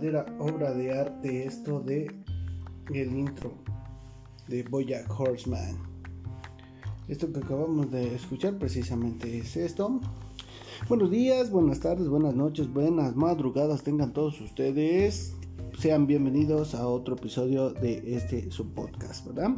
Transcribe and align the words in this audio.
Obra 0.00 0.72
de 0.72 0.98
arte 0.98 1.44
esto 1.44 1.78
de 1.78 2.10
el 2.94 3.18
intro 3.18 3.52
de 4.48 4.62
Bojack 4.62 5.06
Horseman. 5.20 5.76
Esto 7.06 7.30
que 7.30 7.40
acabamos 7.40 7.90
de 7.90 8.14
escuchar 8.14 8.58
precisamente 8.58 9.36
es 9.36 9.58
esto. 9.58 10.00
Buenos 10.88 11.10
días, 11.10 11.50
buenas 11.50 11.80
tardes, 11.80 12.08
buenas 12.08 12.34
noches, 12.34 12.72
buenas 12.72 13.14
madrugadas 13.14 13.82
tengan 13.82 14.14
todos 14.14 14.40
ustedes. 14.40 15.34
Sean 15.78 16.06
bienvenidos 16.06 16.74
a 16.74 16.88
otro 16.88 17.16
episodio 17.16 17.68
de 17.68 18.16
este 18.16 18.50
subpodcast, 18.50 19.26
¿verdad? 19.26 19.50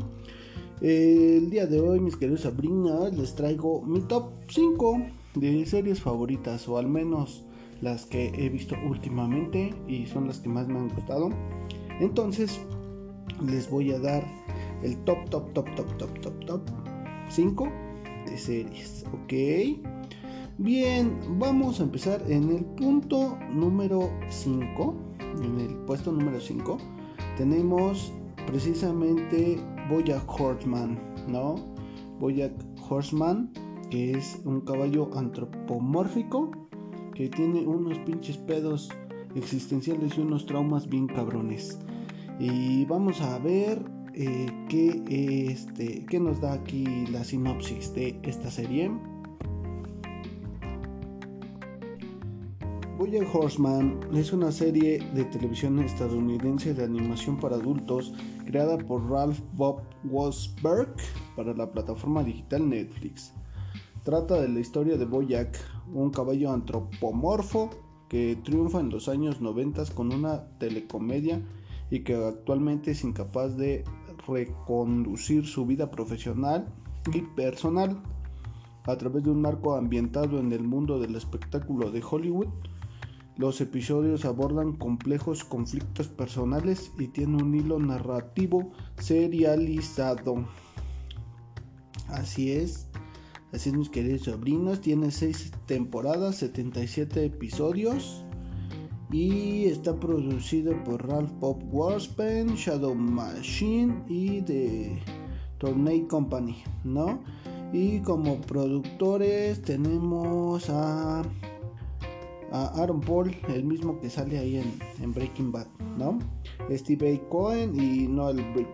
El 0.81 1.51
día 1.51 1.67
de 1.67 1.81
hoy, 1.81 2.01
mis 2.01 2.17
queridos 2.17 2.41
sabrinas, 2.41 3.17
les 3.17 3.37
traigo 3.37 3.81
mi 3.83 4.01
top 4.01 4.33
5 4.49 5.03
de 5.37 5.65
series 5.67 6.01
favoritas, 6.01 6.69
o 6.69 6.79
al 6.79 6.89
menos 6.89 7.45
las 7.83 8.07
que 8.07 8.29
he 8.29 8.49
visto 8.49 8.77
últimamente 8.87 9.75
y 9.87 10.07
son 10.07 10.29
las 10.29 10.39
que 10.39 10.49
más 10.49 10.69
me 10.69 10.79
han 10.79 10.89
gustado. 10.89 11.29
Entonces 12.01 12.61
les 13.45 13.69
voy 13.69 13.93
a 13.93 13.99
dar 13.99 14.25
el 14.83 14.97
top, 15.05 15.29
top, 15.29 15.53
top, 15.53 15.75
top, 15.75 15.99
top, 15.99 16.21
top, 16.21 16.45
top 16.47 16.63
5 17.29 17.69
de 18.27 18.39
series. 18.39 19.05
Ok. 19.13 19.33
Bien, 20.59 21.19
vamos 21.39 21.81
a 21.81 21.85
empezar 21.85 22.23
en 22.31 22.51
el 22.51 22.65
punto 22.65 23.37
número 23.51 24.11
5. 24.29 24.95
En 25.43 25.61
el 25.61 25.75
puesto 25.87 26.13
número 26.13 26.41
5 26.41 26.79
tenemos 27.37 28.13
precisamente 28.47 29.59
Boyack 29.89 30.29
Horseman, 30.29 31.01
¿no? 31.27 31.57
Boyack 32.21 32.53
Horseman, 32.89 33.51
que 33.91 34.13
es 34.13 34.41
un 34.45 34.61
caballo 34.61 35.11
antropomórfico 35.17 36.51
que 37.15 37.29
tiene 37.29 37.67
unos 37.67 37.99
pinches 38.01 38.37
pedos 38.37 38.91
existenciales 39.35 40.17
y 40.17 40.21
unos 40.21 40.47
traumas 40.47 40.89
bien 40.89 41.07
cabrones. 41.07 41.79
Y 42.39 42.85
vamos 42.87 43.21
a 43.21 43.39
ver 43.39 43.83
eh, 44.15 44.47
qué, 44.69 45.49
este, 45.51 46.05
qué 46.07 46.21
nos 46.21 46.41
da 46.41 46.55
aquí 46.55 47.07
la 47.07 47.25
sinopsis 47.25 47.95
de 47.95 48.19
esta 48.25 48.51
serie. 48.51 48.91
Bojack 52.99 53.35
Horseman 53.35 53.99
es 54.15 54.33
una 54.33 54.53
serie 54.53 55.05
de 55.15 55.25
televisión 55.25 55.81
estadounidense 55.81 56.73
de 56.73 56.85
animación 56.85 57.37
para 57.37 57.57
adultos 57.57 58.15
creada 58.45 58.79
por 58.79 59.11
Ralph 59.11 59.41
Bob 59.55 59.83
Wasberg 60.05 60.95
para 61.35 61.53
la 61.55 61.71
plataforma 61.73 62.23
digital 62.23 62.69
Netflix. 62.69 63.33
Trata 64.05 64.41
de 64.41 64.49
la 64.49 64.61
historia 64.61 64.97
de 64.97 65.05
Boyack, 65.05 65.59
un 65.93 66.11
caballo 66.11 66.53
antropomorfo 66.53 67.71
que 68.09 68.37
triunfa 68.45 68.81
en 68.81 68.91
los 68.91 69.09
años 69.09 69.41
90 69.41 69.87
con 69.95 70.13
una 70.13 70.45
telecomedia 70.59 71.43
y 71.91 72.01
que 72.01 72.15
actualmente 72.15 72.93
es 72.93 73.05
incapaz 73.05 73.57
de 73.57 73.85
reconducir 74.27 75.47
su 75.47 75.67
vida 75.67 75.91
profesional 75.91 76.67
y 77.13 77.23
personal 77.23 78.03
a 78.85 78.97
través 78.97 79.25
de 79.25 79.31
un 79.31 79.41
marco 79.41 79.75
ambientado 79.75 80.39
en 80.39 80.53
el 80.53 80.63
mundo 80.63 80.99
del 80.99 81.15
espectáculo 81.17 81.91
de 81.91 82.03
Hollywood. 82.03 82.49
Los 83.37 83.61
episodios 83.61 84.25
abordan 84.25 84.73
complejos 84.77 85.45
conflictos 85.45 86.09
personales 86.09 86.93
y 86.99 87.09
tiene 87.09 87.43
un 87.43 87.55
hilo 87.55 87.79
narrativo 87.79 88.71
serializado. 88.99 90.47
Así 92.09 92.53
es, 92.53 92.89
Así 93.53 93.69
es, 93.69 93.77
mis 93.77 93.91
queridos 93.91 94.23
sobrinos. 94.23 94.81
Tiene 94.81 95.11
6 95.11 95.53
temporadas, 95.67 96.37
77 96.37 97.27
episodios. 97.27 98.25
Y 99.11 99.67
está 99.67 99.95
producido 99.95 100.73
por 100.85 101.07
Ralph 101.07 101.31
Pop 101.33 101.63
Warspen, 101.71 102.55
Shadow 102.55 102.95
Machine 102.95 104.03
y 104.09 104.41
The 104.41 104.99
Tornado 105.59 106.09
Company, 106.09 106.63
¿no? 106.83 107.21
Y 107.75 108.01
como 108.01 108.41
productores 108.41 109.61
tenemos 109.61 110.71
a, 110.71 111.21
a 112.53 112.83
Aaron 112.83 113.01
Paul, 113.01 113.37
el 113.49 113.65
mismo 113.65 114.01
que 114.01 114.09
sale 114.09 114.39
ahí 114.39 114.57
en, 114.57 114.79
en 115.03 115.13
Breaking 115.13 115.53
Bad, 115.53 115.67
¿no? 115.99 116.19
Steve 116.71 117.15
A. 117.15 117.29
Cohen 117.29 117.79
y 117.79 118.09
Noel 118.09 118.43
Brick. 118.55 118.69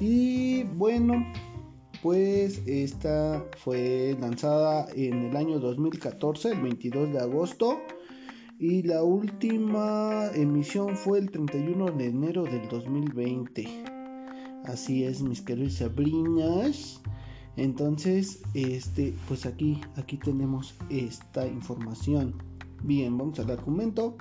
Y 0.00 0.62
bueno, 0.76 1.24
pues 2.02 2.62
esta 2.66 3.44
fue 3.58 4.16
lanzada 4.20 4.86
en 4.94 5.26
el 5.26 5.36
año 5.36 5.58
2014, 5.58 6.52
el 6.52 6.60
22 6.62 7.12
de 7.12 7.18
agosto. 7.18 7.80
Y 8.58 8.82
la 8.82 9.02
última 9.02 10.30
emisión 10.34 10.96
fue 10.96 11.18
el 11.18 11.30
31 11.30 11.92
de 11.92 12.06
enero 12.06 12.44
del 12.44 12.68
2020. 12.68 13.66
Así 14.64 15.04
es, 15.04 15.22
mis 15.22 15.40
queridos 15.40 15.74
sabrinas. 15.74 17.00
Entonces, 17.56 18.42
este, 18.54 19.14
pues 19.28 19.46
aquí, 19.46 19.80
aquí 19.96 20.18
tenemos 20.18 20.74
esta 20.90 21.46
información. 21.46 22.34
Bien, 22.82 23.16
vamos 23.16 23.38
al 23.40 23.50
argumento. 23.50 24.16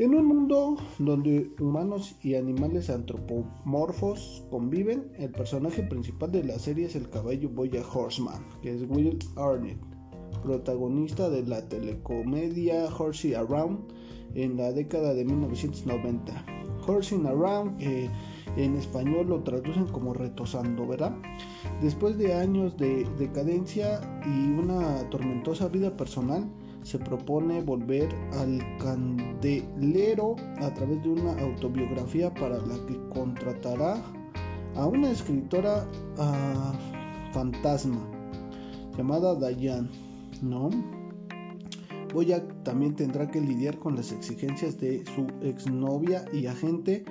En 0.00 0.14
un 0.14 0.24
mundo 0.24 0.78
donde 0.98 1.50
humanos 1.60 2.16
y 2.22 2.34
animales 2.34 2.88
antropomorfos 2.88 4.46
conviven, 4.48 5.12
el 5.18 5.30
personaje 5.30 5.82
principal 5.82 6.32
de 6.32 6.42
la 6.42 6.58
serie 6.58 6.86
es 6.86 6.96
el 6.96 7.10
caballo 7.10 7.50
Boya 7.50 7.82
Horseman, 7.86 8.42
que 8.62 8.74
es 8.74 8.86
Will 8.88 9.18
Arnett, 9.36 9.76
protagonista 10.42 11.28
de 11.28 11.42
la 11.42 11.68
telecomedia 11.68 12.86
Horsey 12.86 13.34
Around 13.34 13.92
en 14.36 14.56
la 14.56 14.72
década 14.72 15.12
de 15.12 15.26
1990. 15.26 16.46
Horsing 16.86 17.26
Around, 17.26 17.78
en 17.82 18.76
español 18.76 19.26
lo 19.28 19.42
traducen 19.42 19.84
como 19.88 20.14
retosando, 20.14 20.86
¿verdad? 20.86 21.14
Después 21.82 22.16
de 22.16 22.32
años 22.32 22.74
de 22.78 23.06
decadencia 23.18 24.00
y 24.24 24.48
una 24.48 25.10
tormentosa 25.10 25.68
vida 25.68 25.94
personal, 25.94 26.50
se 26.82 26.98
propone 26.98 27.62
volver 27.62 28.08
al 28.32 28.60
candelero 28.78 30.36
a 30.60 30.72
través 30.72 31.02
de 31.02 31.10
una 31.10 31.32
autobiografía 31.40 32.32
para 32.34 32.58
la 32.58 32.74
que 32.86 32.98
contratará 33.10 34.02
a 34.76 34.86
una 34.86 35.10
escritora 35.10 35.86
fantasma 37.32 38.00
llamada 38.96 39.34
Diane, 39.34 39.88
¿no? 40.42 40.70
Boyack 42.12 42.64
también 42.64 42.96
tendrá 42.96 43.30
que 43.30 43.40
lidiar 43.40 43.78
con 43.78 43.94
las 43.94 44.12
exigencias 44.12 44.78
de 44.78 45.04
su 45.14 45.26
exnovia 45.42 46.24
y 46.32 46.46
agente, 46.46 47.04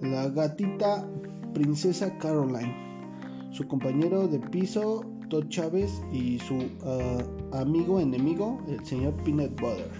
la 0.00 0.28
gatita 0.30 1.06
princesa 1.52 2.16
Caroline. 2.18 2.88
Su 3.50 3.66
compañero 3.66 4.28
de 4.28 4.38
piso 4.38 5.04
Todd 5.28 5.48
Chávez 5.48 6.02
y 6.12 6.38
su 6.38 6.58
ah, 6.84 7.22
amigo 7.52 7.98
enemigo, 7.98 8.58
el 8.68 8.84
señor 8.84 9.14
Peanut 9.24 9.58
Butter, 9.60 9.90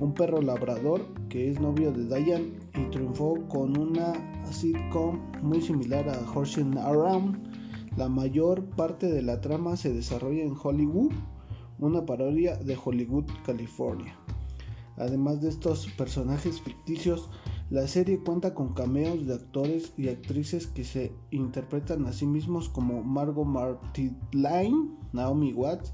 un 0.00 0.14
perro 0.14 0.40
labrador 0.40 1.06
que 1.28 1.50
es 1.50 1.60
novio 1.60 1.92
de 1.92 2.06
Diane 2.06 2.52
y 2.74 2.90
triunfó 2.90 3.36
con 3.48 3.78
una 3.78 4.12
sitcom 4.50 5.20
muy 5.42 5.60
similar 5.60 6.08
a 6.08 6.18
Horsing 6.32 6.78
Around. 6.78 7.96
La 7.96 8.08
mayor 8.08 8.64
parte 8.70 9.08
de 9.08 9.22
la 9.22 9.40
trama 9.40 9.76
se 9.76 9.92
desarrolla 9.92 10.42
en 10.42 10.54
Hollywood, 10.60 11.12
una 11.78 12.06
parodia 12.06 12.56
de 12.56 12.78
Hollywood, 12.82 13.26
California. 13.44 14.16
Además 14.96 15.40
de 15.40 15.48
estos 15.48 15.86
personajes 15.92 16.60
ficticios, 16.60 17.28
la 17.70 17.86
serie 17.86 18.20
cuenta 18.20 18.54
con 18.54 18.72
cameos 18.72 19.26
de 19.26 19.34
actores 19.34 19.92
y 19.96 20.08
actrices 20.08 20.66
que 20.66 20.84
se 20.84 21.12
interpretan 21.30 22.06
a 22.06 22.12
sí 22.12 22.26
mismos 22.26 22.68
como 22.68 23.02
Margot 23.02 23.46
Martindale, 23.46 24.72
Naomi 25.12 25.52
Watts 25.52 25.92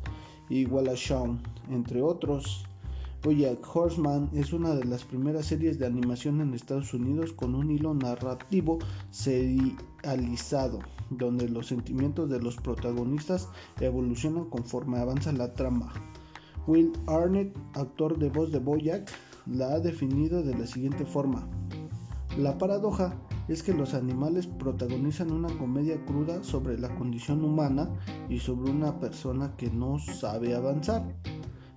y 0.48 0.66
Wallace 0.66 1.14
entre 1.70 2.02
otros. 2.02 2.64
Bojack 3.22 3.64
Horseman 3.74 4.28
es 4.34 4.52
una 4.52 4.74
de 4.74 4.84
las 4.84 5.04
primeras 5.04 5.46
series 5.46 5.78
de 5.78 5.86
animación 5.86 6.42
en 6.42 6.52
Estados 6.52 6.92
Unidos 6.92 7.32
con 7.32 7.54
un 7.54 7.70
hilo 7.70 7.94
narrativo 7.94 8.78
serializado, 9.10 10.80
donde 11.08 11.48
los 11.48 11.68
sentimientos 11.68 12.28
de 12.28 12.40
los 12.40 12.56
protagonistas 12.56 13.48
evolucionan 13.80 14.44
conforme 14.50 14.98
avanza 14.98 15.32
la 15.32 15.54
trama. 15.54 15.90
Will 16.66 16.92
Arnett, 17.06 17.56
actor 17.72 18.18
de 18.18 18.28
voz 18.28 18.52
de 18.52 18.58
Bojack, 18.58 19.10
la 19.46 19.68
ha 19.74 19.80
definido 19.80 20.42
de 20.42 20.58
la 20.58 20.66
siguiente 20.66 21.06
forma. 21.06 21.48
La 22.36 22.58
paradoja 22.58 23.14
es 23.48 23.62
que 23.62 23.74
los 23.74 23.94
animales 23.94 24.46
protagonizan 24.46 25.32
una 25.32 25.48
comedia 25.58 26.02
cruda 26.06 26.42
sobre 26.42 26.78
la 26.78 26.94
condición 26.94 27.44
humana 27.44 27.90
y 28.28 28.38
sobre 28.38 28.70
una 28.70 28.98
persona 28.98 29.54
que 29.56 29.70
no 29.70 29.98
sabe 29.98 30.54
avanzar. 30.54 31.14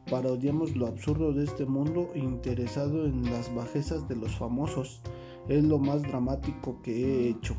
Parodiamos 0.09 0.75
lo 0.75 0.87
absurdo 0.87 1.33
de 1.33 1.43
este 1.43 1.65
mundo 1.65 2.09
interesado 2.15 3.05
en 3.05 3.25
las 3.25 3.53
bajezas 3.53 4.07
de 4.07 4.15
los 4.15 4.35
famosos. 4.35 5.01
Es 5.49 5.63
lo 5.63 5.79
más 5.79 6.01
dramático 6.03 6.81
que 6.81 6.91
he 6.91 7.29
hecho. 7.29 7.55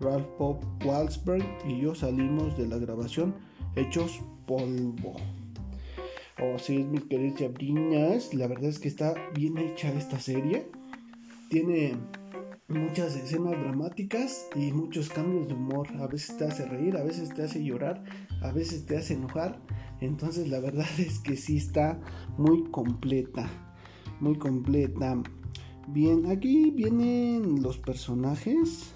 Ralph 0.00 0.26
Pop 0.36 0.62
Walsberg 0.84 1.44
y 1.66 1.80
yo 1.80 1.94
salimos 1.94 2.56
de 2.58 2.66
la 2.66 2.78
grabación 2.78 3.34
hechos 3.76 4.20
polvo. 4.46 5.14
Oh, 6.42 6.58
sí, 6.58 6.84
mis 6.84 7.04
queridas 7.04 7.38
chabrinas. 7.38 8.34
La 8.34 8.46
verdad 8.46 8.68
es 8.68 8.78
que 8.78 8.88
está 8.88 9.14
bien 9.34 9.56
hecha 9.56 9.90
esta 9.92 10.18
serie. 10.18 10.68
Tiene 11.48 11.96
muchas 12.68 13.14
escenas 13.16 13.52
dramáticas 13.52 14.48
y 14.56 14.72
muchos 14.72 15.08
cambios 15.08 15.48
de 15.48 15.54
humor. 15.54 15.88
A 16.00 16.06
veces 16.06 16.36
te 16.36 16.44
hace 16.44 16.66
reír, 16.66 16.96
a 16.96 17.04
veces 17.04 17.32
te 17.34 17.42
hace 17.42 17.62
llorar, 17.62 18.02
a 18.42 18.52
veces 18.52 18.86
te 18.86 18.96
hace 18.96 19.14
enojar. 19.14 19.60
Entonces 20.00 20.48
la 20.48 20.60
verdad 20.60 20.86
es 20.98 21.18
que 21.18 21.36
sí 21.36 21.56
está 21.56 22.00
muy 22.36 22.64
completa. 22.70 23.48
Muy 24.20 24.36
completa. 24.36 25.22
Bien, 25.88 26.26
aquí 26.26 26.70
vienen 26.70 27.62
los 27.62 27.78
personajes. 27.78 28.92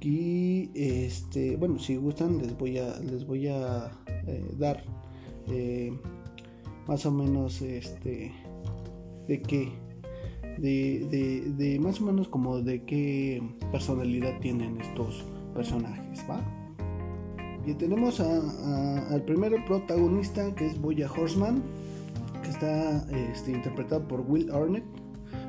Y 0.00 0.70
este, 0.74 1.56
bueno, 1.56 1.78
si 1.78 1.96
gustan 1.96 2.36
les 2.38 2.56
voy 2.58 2.76
a 2.76 2.98
les 3.00 3.26
voy 3.26 3.48
a 3.48 3.90
eh, 4.26 4.54
dar 4.58 4.84
eh, 5.48 5.98
más 6.86 7.06
o 7.06 7.10
menos 7.10 7.62
este 7.62 8.30
de 9.26 9.40
qué 9.40 9.72
de, 10.58 11.52
de, 11.56 11.78
más 11.80 12.00
o 12.00 12.04
menos 12.04 12.28
como 12.28 12.60
de 12.60 12.84
qué 12.84 13.42
personalidad 13.72 14.38
tienen 14.40 14.80
estos 14.80 15.24
personajes, 15.54 16.24
¿va? 16.28 16.40
Y 17.66 17.74
tenemos 17.74 18.20
al 18.20 19.22
primer 19.22 19.64
protagonista 19.64 20.54
que 20.54 20.66
es 20.66 20.80
Boya 20.80 21.10
Horseman, 21.10 21.62
que 22.42 22.50
está 22.50 23.06
este, 23.32 23.52
interpretado 23.52 24.06
por 24.06 24.20
Will 24.20 24.50
Arnett. 24.50 24.84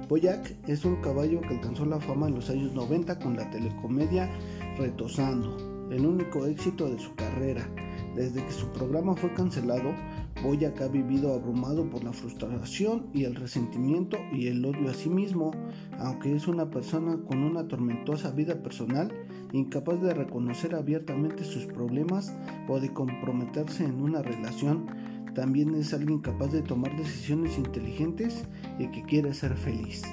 Boyack 0.07 0.55
es 0.69 0.85
un 0.85 0.95
caballo 0.97 1.41
que 1.41 1.55
alcanzó 1.55 1.85
la 1.85 1.99
fama 1.99 2.27
en 2.27 2.35
los 2.35 2.49
años 2.49 2.73
90 2.73 3.19
con 3.19 3.35
la 3.35 3.49
telecomedia 3.49 4.29
Retosando, 4.77 5.89
el 5.91 6.05
único 6.05 6.45
éxito 6.45 6.89
de 6.89 6.99
su 6.99 7.13
carrera. 7.15 7.67
Desde 8.15 8.45
que 8.45 8.51
su 8.51 8.67
programa 8.67 9.15
fue 9.15 9.33
cancelado, 9.33 9.93
Boyack 10.43 10.81
ha 10.81 10.87
vivido 10.87 11.33
abrumado 11.33 11.89
por 11.89 12.03
la 12.03 12.13
frustración 12.13 13.07
y 13.13 13.23
el 13.23 13.35
resentimiento 13.35 14.17
y 14.31 14.47
el 14.47 14.63
odio 14.65 14.89
a 14.89 14.93
sí 14.93 15.09
mismo, 15.09 15.51
aunque 15.97 16.35
es 16.35 16.47
una 16.47 16.69
persona 16.69 17.17
con 17.25 17.43
una 17.43 17.67
tormentosa 17.67 18.31
vida 18.31 18.61
personal, 18.61 19.11
incapaz 19.53 20.01
de 20.01 20.13
reconocer 20.13 20.75
abiertamente 20.75 21.43
sus 21.43 21.65
problemas 21.65 22.35
o 22.67 22.79
de 22.79 22.93
comprometerse 22.93 23.85
en 23.85 24.01
una 24.01 24.21
relación, 24.21 24.87
también 25.33 25.73
es 25.75 25.93
alguien 25.93 26.19
capaz 26.19 26.47
de 26.47 26.61
tomar 26.61 26.95
decisiones 26.97 27.57
inteligentes 27.57 28.45
y 28.77 28.87
que 28.87 29.03
quiere 29.03 29.33
ser 29.33 29.55
feliz. 29.55 30.03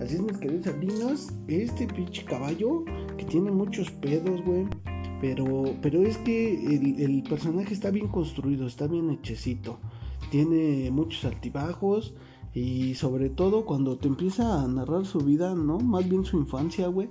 Así 0.00 0.16
es, 0.16 0.20
mis 0.20 0.38
queridos 0.38 0.66
sobrinos, 0.66 1.32
este 1.46 1.86
pinche 1.86 2.24
caballo 2.24 2.84
que 3.16 3.24
tiene 3.24 3.50
muchos 3.50 3.90
pedos, 3.90 4.42
güey 4.44 4.66
pero, 5.22 5.76
pero 5.80 6.02
es 6.02 6.18
que 6.18 6.52
el, 6.66 7.22
personaje 7.22 7.72
está 7.72 7.92
bien 7.92 8.08
construido, 8.08 8.66
está 8.66 8.88
bien 8.88 9.08
hechecito. 9.08 9.78
Tiene 10.32 10.90
muchos 10.90 11.24
altibajos. 11.24 12.12
Y 12.54 12.96
sobre 12.96 13.30
todo 13.30 13.64
cuando 13.64 13.96
te 13.98 14.08
empieza 14.08 14.60
a 14.60 14.66
narrar 14.66 15.06
su 15.06 15.20
vida, 15.20 15.54
¿no? 15.54 15.78
Más 15.78 16.08
bien 16.08 16.24
su 16.24 16.38
infancia, 16.38 16.88
güey. 16.88 17.08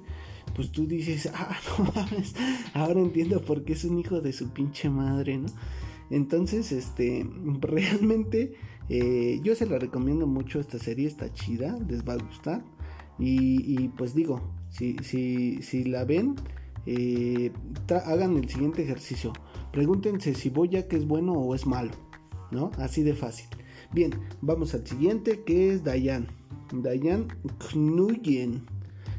Pues 0.54 0.74
tú 0.74 0.86
dices, 0.86 1.32
ah, 1.34 1.56
no 1.80 1.86
mames, 1.96 2.36
ahora 2.74 3.00
entiendo 3.00 3.40
por 3.40 3.64
qué 3.64 3.74
es 3.74 3.86
un 3.86 3.98
hijo 3.98 4.20
de 4.20 4.34
su 4.34 4.50
pinche 4.50 4.90
madre, 4.90 5.38
¿no? 5.38 5.48
Entonces, 6.10 6.74
este, 6.74 7.26
realmente 7.62 8.56
eh, 8.90 9.40
yo 9.42 9.56
se 9.56 9.68
la 9.68 9.80
recomiendo 9.80 10.28
mucho, 10.28 10.60
esta 10.60 10.80
serie 10.80 11.08
está 11.08 11.32
chida, 11.32 11.80
les 11.88 12.06
va 12.06 12.14
a 12.14 12.18
gustar. 12.18 12.62
Y, 13.18 13.82
y 13.82 13.88
pues 13.88 14.14
digo, 14.14 14.42
si, 14.70 14.98
si, 15.02 15.62
si 15.62 15.86
la 15.86 16.04
ven, 16.04 16.36
eh, 16.86 17.52
hagan 18.06 18.38
el 18.38 18.50
siguiente 18.50 18.84
ejercicio. 18.84 19.34
Pregúntense 19.72 20.34
si 20.34 20.50
Boyack 20.50 20.94
es 20.94 21.08
bueno 21.08 21.34
o 21.34 21.56
es 21.56 21.66
malo, 21.66 21.92
¿no? 22.52 22.72
Así 22.78 23.04
de 23.04 23.14
fácil. 23.14 23.48
Bien, 23.94 24.12
vamos 24.42 24.74
al 24.74 24.86
siguiente 24.86 25.44
que 25.44 25.74
es 25.74 25.84
Diane. 25.84 26.28
Diane 26.72 27.28
Knuyen. 27.60 28.64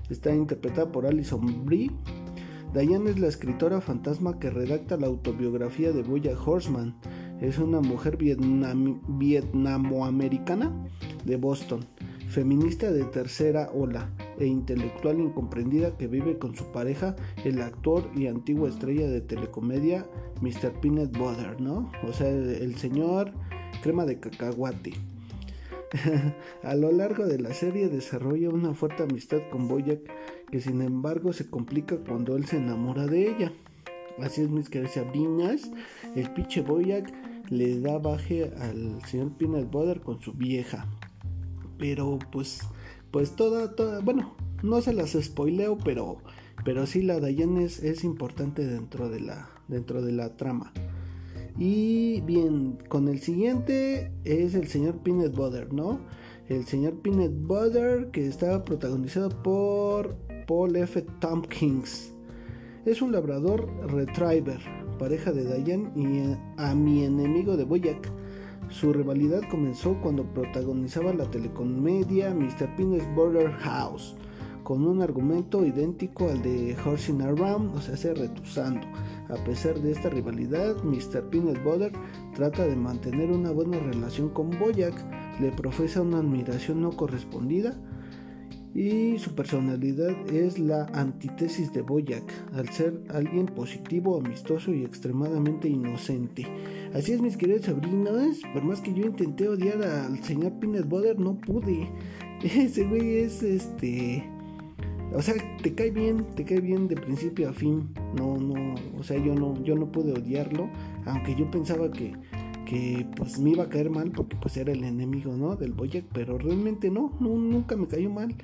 Está 0.08 0.34
interpretada 0.34 0.90
por 0.90 1.06
Alison 1.06 1.64
Brie. 1.64 1.90
Diane 2.74 3.10
es 3.10 3.18
la 3.18 3.28
escritora 3.28 3.80
fantasma 3.80 4.38
que 4.38 4.50
redacta 4.50 4.96
la 4.96 5.06
autobiografía 5.06 5.92
de 5.92 6.02
Boyack 6.02 6.46
Horseman. 6.46 6.96
Es 7.42 7.58
una 7.58 7.80
mujer 7.80 8.16
vietnamoamericana 8.16 10.72
de 11.24 11.36
Boston, 11.36 11.84
feminista 12.28 12.92
de 12.92 13.02
tercera 13.02 13.68
ola 13.74 14.08
e 14.38 14.46
intelectual 14.46 15.18
incomprendida 15.18 15.98
que 15.98 16.06
vive 16.06 16.38
con 16.38 16.54
su 16.54 16.70
pareja, 16.70 17.16
el 17.44 17.60
actor 17.60 18.08
y 18.14 18.28
antigua 18.28 18.68
estrella 18.68 19.08
de 19.08 19.22
telecomedia, 19.22 20.06
Mr. 20.40 20.70
Peanut 20.80 21.18
Butter, 21.18 21.60
¿no? 21.60 21.90
O 22.06 22.12
sea, 22.12 22.28
el, 22.28 22.76
señor 22.76 23.32
crema 23.82 24.06
de 24.06 24.20
cacahuate. 24.20 24.92
a 26.62 26.76
lo 26.76 26.92
largo 26.92 27.26
de 27.26 27.40
la 27.40 27.52
serie 27.52 27.88
desarrolla 27.88 28.50
una 28.50 28.72
fuerte 28.72 29.02
amistad 29.02 29.40
con 29.50 29.66
Boyack 29.66 29.98
que 30.48 30.60
sin 30.60 30.80
embargo 30.80 31.32
se 31.32 31.50
complica 31.50 31.96
cuando 31.96 32.36
él 32.36 32.46
se 32.46 32.58
enamora 32.58 33.08
de 33.08 33.30
ella. 33.30 33.52
Así 34.20 34.42
es, 34.42 34.48
mis 34.48 34.68
queridas 34.68 34.94
sabrinas, 34.94 35.72
el 36.14 36.30
pinche 36.30 36.60
Boyack 36.60 37.12
le 37.52 37.80
da 37.80 37.98
baje 37.98 38.52
al 38.58 39.04
señor 39.06 39.36
Peanut 39.36 39.70
Butter 39.70 40.00
con 40.00 40.20
su 40.20 40.32
vieja. 40.32 40.86
Pero 41.78 42.18
pues 42.30 42.62
pues 43.12 43.36
toda, 43.36 43.76
toda, 43.76 44.00
bueno, 44.00 44.34
no 44.62 44.80
se 44.80 44.94
las 44.94 45.10
spoileo, 45.10 45.76
pero, 45.84 46.16
pero 46.64 46.86
sí 46.86 47.02
la 47.02 47.20
Diane 47.20 47.64
es, 47.64 47.82
es 47.82 48.04
importante 48.04 48.66
dentro 48.66 49.10
de, 49.10 49.20
la, 49.20 49.50
dentro 49.68 50.00
de 50.00 50.12
la 50.12 50.34
trama. 50.36 50.72
Y 51.58 52.22
bien, 52.22 52.78
con 52.88 53.06
el 53.08 53.20
siguiente 53.20 54.10
es 54.24 54.54
el 54.54 54.66
señor 54.66 55.02
Peanut 55.02 55.36
Butter, 55.36 55.74
¿no? 55.74 56.00
El 56.48 56.64
señor 56.64 57.02
Peanut 57.02 57.32
Butter 57.46 58.10
que 58.10 58.26
está 58.26 58.64
protagonizado 58.64 59.28
por 59.42 60.16
Paul 60.46 60.74
F. 60.76 61.02
Tompkins. 61.20 62.14
Es 62.86 63.02
un 63.02 63.12
labrador 63.12 63.68
retriever, 63.92 64.60
pareja 65.02 65.32
de 65.32 65.42
Diane 65.64 65.90
y 65.96 66.38
a 66.58 66.76
mi 66.76 67.02
enemigo 67.02 67.56
de 67.56 67.64
Boyack 67.64 68.08
su 68.68 68.92
rivalidad 68.92 69.40
comenzó 69.50 70.00
cuando 70.00 70.22
protagonizaba 70.22 71.12
la 71.12 71.28
telecomedia 71.28 72.32
Mr. 72.32 72.76
Peanut's 72.76 73.12
Border 73.16 73.50
House, 73.50 74.14
con 74.62 74.86
un 74.86 75.02
argumento 75.02 75.66
idéntico 75.66 76.28
al 76.28 76.40
de 76.40 76.76
Horsing 76.84 77.20
Around, 77.20 77.74
o 77.74 77.80
sea, 77.80 77.96
se 77.96 78.14
retusando. 78.14 78.86
A 79.28 79.42
pesar 79.44 79.74
de 79.80 79.90
esta 79.90 80.08
rivalidad, 80.08 80.76
Mr. 80.84 81.28
Peanut 81.30 81.60
Butter 81.64 81.90
trata 82.36 82.64
de 82.64 82.76
mantener 82.76 83.32
una 83.32 83.50
buena 83.50 83.80
relación 83.80 84.28
con 84.28 84.56
Boyack, 84.56 84.94
le 85.40 85.50
profesa 85.50 86.00
una 86.00 86.18
admiración 86.18 86.80
no 86.80 86.92
correspondida 86.92 87.76
y 88.74 89.18
su 89.18 89.34
personalidad 89.34 90.10
es 90.30 90.58
la 90.58 90.86
antítesis 90.94 91.72
de 91.72 91.82
Boyack, 91.82 92.24
al 92.54 92.68
ser 92.70 93.02
alguien 93.10 93.46
positivo, 93.46 94.18
amistoso 94.18 94.72
y 94.72 94.82
extremadamente 94.82 95.68
inocente. 95.68 96.46
Así 96.94 97.12
es, 97.12 97.20
mis 97.20 97.36
queridos 97.36 97.66
sobrinos, 97.66 98.40
por 98.54 98.64
más 98.64 98.80
que 98.80 98.94
yo 98.94 99.06
intenté 99.06 99.48
odiar 99.48 99.82
al 99.82 100.18
señor 100.24 100.52
Peanut 100.58 100.88
Butter, 100.88 101.18
no 101.18 101.34
pude. 101.34 101.90
Ese 102.42 102.84
güey 102.84 103.16
es 103.16 103.42
este. 103.42 104.24
O 105.14 105.20
sea, 105.20 105.34
te 105.62 105.74
cae 105.74 105.90
bien, 105.90 106.24
te 106.34 106.44
cae 106.44 106.60
bien 106.60 106.88
de 106.88 106.96
principio 106.96 107.50
a 107.50 107.52
fin. 107.52 107.92
No, 108.16 108.38
no, 108.38 108.74
o 108.98 109.02
sea, 109.02 109.22
yo 109.22 109.34
no, 109.34 109.62
yo 109.62 109.76
no 109.76 109.92
pude 109.92 110.12
odiarlo, 110.12 110.70
aunque 111.04 111.34
yo 111.34 111.50
pensaba 111.50 111.92
que, 111.92 112.14
que 112.64 113.06
pues 113.16 113.38
me 113.38 113.50
iba 113.50 113.64
a 113.64 113.68
caer 113.68 113.90
mal 113.90 114.10
porque 114.12 114.36
pues 114.40 114.56
era 114.56 114.72
el 114.72 114.82
enemigo, 114.82 115.36
¿no? 115.36 115.56
Del 115.56 115.74
Boyack, 115.74 116.06
pero 116.14 116.38
realmente 116.38 116.90
no, 116.90 117.12
no 117.20 117.36
nunca 117.36 117.76
me 117.76 117.86
cayó 117.86 118.08
mal. 118.08 118.34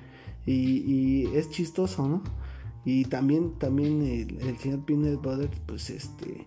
Y, 0.49 1.27
es 1.35 1.51
chistoso, 1.51 2.09
¿no? 2.09 2.23
Y 2.85 3.05
también, 3.05 3.59
también 3.59 4.03
el, 4.03 4.57
señor 4.59 4.85
Peanut 4.85 5.23
Butter, 5.23 5.51
pues 5.67 5.91
este, 5.91 6.47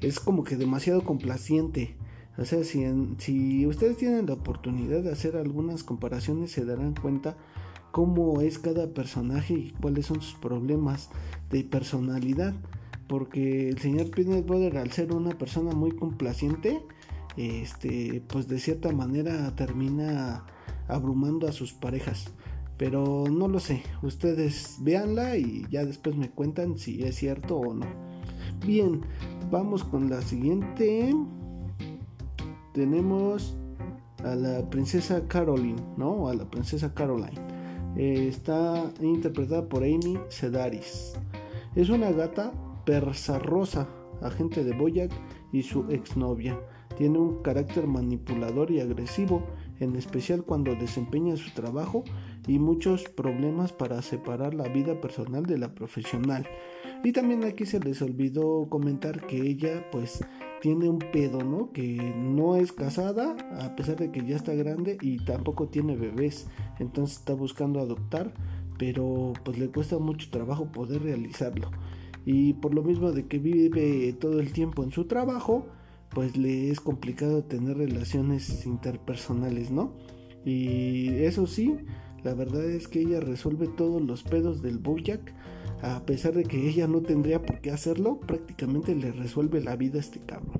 es 0.00 0.20
como 0.20 0.44
que 0.44 0.56
demasiado 0.56 1.02
complaciente. 1.02 1.96
O 2.36 2.44
sea, 2.44 2.62
si, 2.62 2.84
si 3.18 3.66
ustedes 3.66 3.96
tienen 3.96 4.26
la 4.26 4.34
oportunidad 4.34 5.02
de 5.02 5.12
hacer 5.12 5.36
algunas 5.36 5.82
comparaciones, 5.82 6.52
se 6.52 6.64
darán 6.64 6.94
cuenta 6.94 7.36
cómo 7.90 8.40
es 8.42 8.58
cada 8.58 8.92
personaje 8.92 9.54
y 9.54 9.70
cuáles 9.80 10.06
son 10.06 10.20
sus 10.20 10.34
problemas 10.34 11.08
de 11.50 11.64
personalidad. 11.64 12.54
Porque 13.08 13.70
el 13.70 13.78
señor 13.78 14.10
Peanut 14.10 14.46
Butter, 14.46 14.76
al 14.76 14.92
ser 14.92 15.12
una 15.12 15.38
persona 15.38 15.72
muy 15.72 15.92
complaciente, 15.92 16.82
este, 17.38 18.22
pues 18.28 18.46
de 18.46 18.58
cierta 18.58 18.92
manera 18.92 19.54
termina 19.56 20.44
abrumando 20.86 21.48
a 21.48 21.52
sus 21.52 21.72
parejas. 21.72 22.30
Pero 22.78 23.24
no 23.28 23.48
lo 23.48 23.58
sé, 23.58 23.82
ustedes 24.02 24.78
véanla 24.80 25.36
y 25.36 25.66
ya 25.68 25.84
después 25.84 26.16
me 26.16 26.30
cuentan 26.30 26.78
si 26.78 27.02
es 27.02 27.16
cierto 27.16 27.56
o 27.56 27.74
no. 27.74 27.86
Bien, 28.64 29.00
vamos 29.50 29.82
con 29.82 30.08
la 30.08 30.22
siguiente. 30.22 31.12
Tenemos 32.72 33.56
a 34.24 34.34
la 34.36 34.68
princesa 34.70 35.26
Caroline, 35.26 35.82
¿no? 35.96 36.28
A 36.28 36.34
la 36.34 36.48
princesa 36.48 36.94
Caroline. 36.94 37.40
Eh, 37.96 38.28
está 38.28 38.92
interpretada 39.00 39.68
por 39.68 39.82
Amy 39.82 40.18
Sedaris. 40.28 41.14
Es 41.74 41.88
una 41.90 42.12
gata 42.12 42.52
persa 42.84 43.40
rosa, 43.40 43.88
agente 44.22 44.62
de 44.62 44.76
Boyack 44.76 45.10
y 45.52 45.62
su 45.62 45.84
exnovia. 45.90 46.58
Tiene 46.96 47.18
un 47.18 47.42
carácter 47.42 47.86
manipulador 47.86 48.70
y 48.70 48.80
agresivo, 48.80 49.42
en 49.80 49.96
especial 49.96 50.42
cuando 50.44 50.74
desempeña 50.74 51.36
su 51.36 51.50
trabajo 51.52 52.04
y 52.48 52.58
muchos 52.58 53.04
problemas 53.04 53.72
para 53.72 54.02
separar 54.02 54.54
la 54.54 54.68
vida 54.68 55.00
personal 55.00 55.46
de 55.46 55.58
la 55.58 55.74
profesional. 55.74 56.46
Y 57.04 57.12
también 57.12 57.44
aquí 57.44 57.66
se 57.66 57.78
les 57.78 58.02
olvidó 58.02 58.66
comentar 58.68 59.26
que 59.26 59.40
ella 59.40 59.88
pues 59.92 60.24
tiene 60.60 60.88
un 60.88 60.98
pedo, 60.98 61.44
¿no? 61.44 61.70
Que 61.70 61.96
no 62.16 62.56
es 62.56 62.72
casada 62.72 63.36
a 63.60 63.76
pesar 63.76 63.96
de 63.96 64.10
que 64.10 64.26
ya 64.26 64.34
está 64.34 64.54
grande 64.54 64.98
y 65.00 65.18
tampoco 65.18 65.68
tiene 65.68 65.94
bebés, 65.96 66.48
entonces 66.80 67.18
está 67.18 67.34
buscando 67.34 67.80
adoptar, 67.80 68.32
pero 68.78 69.34
pues 69.44 69.58
le 69.58 69.68
cuesta 69.68 69.98
mucho 69.98 70.30
trabajo 70.30 70.72
poder 70.72 71.02
realizarlo. 71.02 71.70
Y 72.24 72.54
por 72.54 72.74
lo 72.74 72.82
mismo 72.82 73.12
de 73.12 73.26
que 73.26 73.38
vive 73.38 74.12
todo 74.14 74.40
el 74.40 74.52
tiempo 74.52 74.82
en 74.82 74.90
su 74.90 75.04
trabajo, 75.04 75.66
pues 76.10 76.36
le 76.36 76.70
es 76.70 76.80
complicado 76.80 77.44
tener 77.44 77.76
relaciones 77.76 78.66
interpersonales, 78.66 79.70
¿no? 79.70 79.92
Y 80.44 81.10
eso 81.24 81.46
sí, 81.46 81.76
la 82.24 82.34
verdad 82.34 82.64
es 82.64 82.88
que 82.88 83.00
ella 83.00 83.20
resuelve 83.20 83.68
todos 83.68 84.02
los 84.02 84.22
pedos 84.22 84.62
del 84.62 84.78
Bojack, 84.78 85.32
a 85.82 86.04
pesar 86.04 86.34
de 86.34 86.44
que 86.44 86.68
ella 86.68 86.86
no 86.86 87.00
tendría 87.02 87.40
por 87.42 87.60
qué 87.60 87.70
hacerlo, 87.70 88.18
prácticamente 88.20 88.94
le 88.94 89.12
resuelve 89.12 89.60
la 89.60 89.76
vida 89.76 89.98
a 89.98 90.00
este 90.00 90.20
cabrón. 90.20 90.58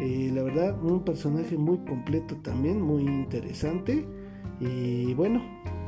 Eh, 0.00 0.30
la 0.34 0.42
verdad, 0.42 0.80
un 0.82 1.02
personaje 1.04 1.56
muy 1.56 1.78
completo 1.78 2.36
también, 2.36 2.80
muy 2.80 3.02
interesante. 3.02 4.04
Y 4.60 5.14
bueno, 5.14 5.42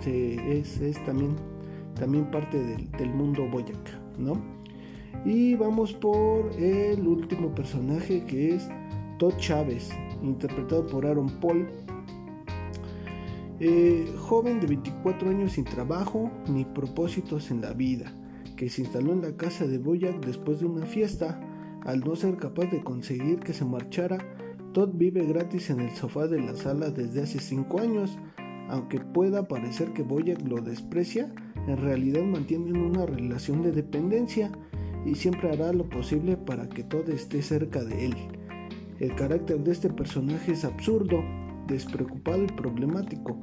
es, 0.04 0.80
también, 1.04 2.30
parte 2.30 2.58
del, 2.58 2.90
del 2.92 3.10
mundo 3.10 3.48
Boyac, 3.50 4.18
¿no? 4.18 4.42
Y 5.24 5.54
vamos 5.56 5.92
por 5.94 6.50
el 6.58 7.06
último 7.06 7.54
personaje 7.54 8.24
que 8.24 8.54
es 8.54 8.68
Todd 9.18 9.36
Chávez, 9.36 9.90
interpretado 10.22 10.86
por 10.86 11.06
Aaron 11.06 11.28
Paul. 11.40 11.68
Eh, 13.60 14.14
joven 14.16 14.60
de 14.60 14.68
24 14.68 15.30
años 15.30 15.52
sin 15.52 15.64
trabajo 15.64 16.30
ni 16.48 16.64
propósitos 16.64 17.50
en 17.50 17.60
la 17.60 17.72
vida, 17.72 18.12
que 18.56 18.70
se 18.70 18.82
instaló 18.82 19.12
en 19.12 19.22
la 19.22 19.36
casa 19.36 19.66
de 19.66 19.78
Boyack 19.78 20.24
después 20.24 20.60
de 20.60 20.66
una 20.66 20.86
fiesta. 20.86 21.40
Al 21.84 22.00
no 22.00 22.14
ser 22.14 22.36
capaz 22.36 22.66
de 22.66 22.84
conseguir 22.84 23.40
que 23.40 23.52
se 23.52 23.64
marchara, 23.64 24.18
Todd 24.74 24.90
vive 24.94 25.26
gratis 25.26 25.70
en 25.70 25.80
el 25.80 25.90
sofá 25.90 26.28
de 26.28 26.40
la 26.40 26.54
sala 26.54 26.90
desde 26.90 27.22
hace 27.22 27.40
5 27.40 27.80
años. 27.80 28.16
Aunque 28.68 29.00
pueda 29.00 29.48
parecer 29.48 29.92
que 29.92 30.02
Boyack 30.02 30.46
lo 30.46 30.60
desprecia, 30.60 31.32
en 31.66 31.78
realidad 31.78 32.22
mantienen 32.22 32.76
una 32.76 33.06
relación 33.06 33.62
de 33.62 33.72
dependencia 33.72 34.52
y 35.04 35.16
siempre 35.16 35.50
hará 35.50 35.72
lo 35.72 35.88
posible 35.88 36.36
para 36.36 36.68
que 36.68 36.84
Todd 36.84 37.08
esté 37.08 37.42
cerca 37.42 37.82
de 37.82 38.06
él. 38.06 38.14
El 39.00 39.14
carácter 39.16 39.58
de 39.60 39.72
este 39.72 39.88
personaje 39.90 40.52
es 40.52 40.64
absurdo, 40.64 41.22
despreocupado 41.68 42.42
y 42.42 42.48
problemático, 42.48 43.38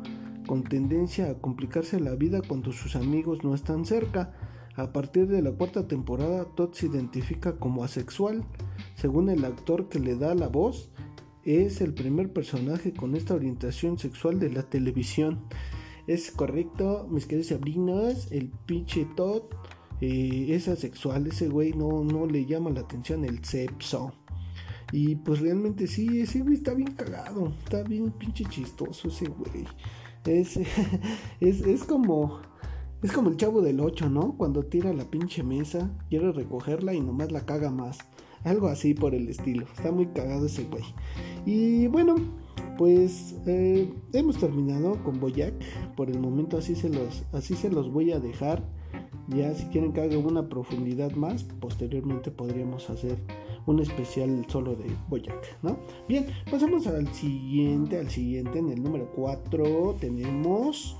con 0.46 0.63
tendencia 0.63 1.29
a 1.29 1.36
complicarse 1.36 2.00
la 2.00 2.15
vida 2.15 2.41
cuando 2.46 2.74
sus 2.74 2.96
amigos 2.96 3.44
no 3.44 3.55
están 3.55 3.86
cerca. 3.86 4.34
A 4.75 4.91
partir 4.91 5.27
de 5.27 5.41
la 5.41 5.53
cuarta 5.53 5.88
temporada, 5.88 6.46
Todd 6.55 6.74
se 6.74 6.88
identifica 6.88 7.58
como 7.58 7.86
asexual. 7.86 8.44
Según 8.96 9.29
el 9.29 9.46
actor 9.46 9.88
que 9.88 10.00
le 10.00 10.17
da 10.17 10.36
la 10.36 10.50
voz, 10.50 10.91
es 11.46 11.79
el 11.79 11.94
primer 11.94 12.34
personaje 12.34 12.91
con 12.91 13.15
esta 13.15 13.36
orientación 13.36 13.98
sexual 13.98 14.39
de 14.39 14.50
la 14.50 14.63
televisión. 14.63 15.39
Es 16.08 16.32
correcto, 16.32 17.08
mis 17.10 17.25
queridos 17.25 17.48
sobrinos, 17.48 18.32
el 18.32 18.50
pinche 18.65 19.08
Todd 19.15 19.44
eh, 20.01 20.48
es 20.50 20.67
asexual, 20.67 21.27
ese 21.27 21.48
güey 21.48 21.74
no, 21.74 22.03
no 22.03 22.25
le 22.25 22.46
llama 22.46 22.70
la 22.70 22.82
atención 22.82 23.24
el 23.24 23.44
sexo. 23.46 24.13
Y 24.92 25.15
pues 25.15 25.39
realmente 25.39 25.88
sí, 25.88 26.22
ese 26.22 26.42
güey 26.42 26.56
está 26.56 26.74
bien 26.74 26.92
cagado. 26.92 27.54
Está 27.63 27.84
bien 27.84 28.12
pinche 28.12 28.46
chistoso 28.46 29.08
ese 29.08 29.27
güey. 29.27 29.65
Es, 30.25 30.60
es, 31.39 31.84
como. 31.84 32.39
Es 33.01 33.12
como 33.12 33.30
el 33.30 33.38
chavo 33.38 33.62
del 33.62 33.80
8, 33.80 34.10
¿no? 34.10 34.36
Cuando 34.38 34.63
tira 34.63 34.94
la 34.94 35.06
pinche 35.06 35.44
mesa, 35.44 35.92
quiere 36.10 36.32
recogerla 36.32 36.94
y 36.94 37.01
nomás 37.01 37.32
la 37.32 37.46
caga 37.46 37.72
más. 37.72 38.00
Algo 38.44 38.68
así 38.68 38.94
por 38.94 39.15
el 39.15 39.27
estilo. 39.27 39.65
Está 39.65 39.92
muy 39.92 40.08
cagado 40.08 40.46
ese 40.46 40.65
güey. 40.65 40.84
Y 41.46 41.88
bueno, 41.88 42.15
pues 42.77 43.36
eh, 43.48 43.92
hemos 44.13 44.38
terminado 44.38 45.04
con 45.04 45.20
Boyac. 45.20 45.54
Por 45.96 46.10
el 46.10 46.20
momento 46.20 46.58
así 46.58 46.75
se 46.75 46.89
los, 46.89 47.24
así 47.34 47.56
se 47.56 47.70
los 47.70 47.92
voy 47.92 48.12
a 48.12 48.20
dejar. 48.20 48.63
Ya 49.27 49.54
si 49.56 49.65
quieren 49.65 49.94
que 49.94 50.01
haga 50.01 50.18
una 50.18 50.50
profundidad 50.50 51.12
más, 51.13 51.44
posteriormente 51.44 52.30
podríamos 52.30 52.89
hacer 52.89 53.18
un 53.65 53.79
especial 53.79 54.45
solo 54.48 54.75
de 54.75 54.86
Boyac, 55.10 55.57
¿no? 55.63 55.77
Bien, 56.07 56.27
pasamos 56.50 56.88
al 56.88 57.07
siguiente, 57.13 58.00
al 58.00 58.10
siguiente, 58.10 58.60
en 58.60 58.69
el 58.69 58.84
número 58.84 59.12
4 59.15 59.98
tenemos 60.00 60.98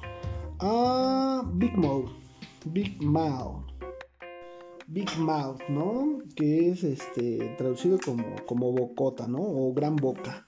a 0.60 1.43
Big 1.53 1.77
Mouth, 1.77 2.10
Big 2.65 3.01
Mouth. 3.01 3.63
Big 4.88 5.10
Mouth, 5.17 5.62
¿no? 5.67 6.19
Que 6.36 6.69
es 6.69 6.84
este 6.84 7.55
traducido 7.57 7.98
como, 8.03 8.24
como 8.45 8.72
bocota, 8.72 9.27
¿no? 9.27 9.41
O 9.41 9.74
gran 9.74 9.95
boca. 9.95 10.45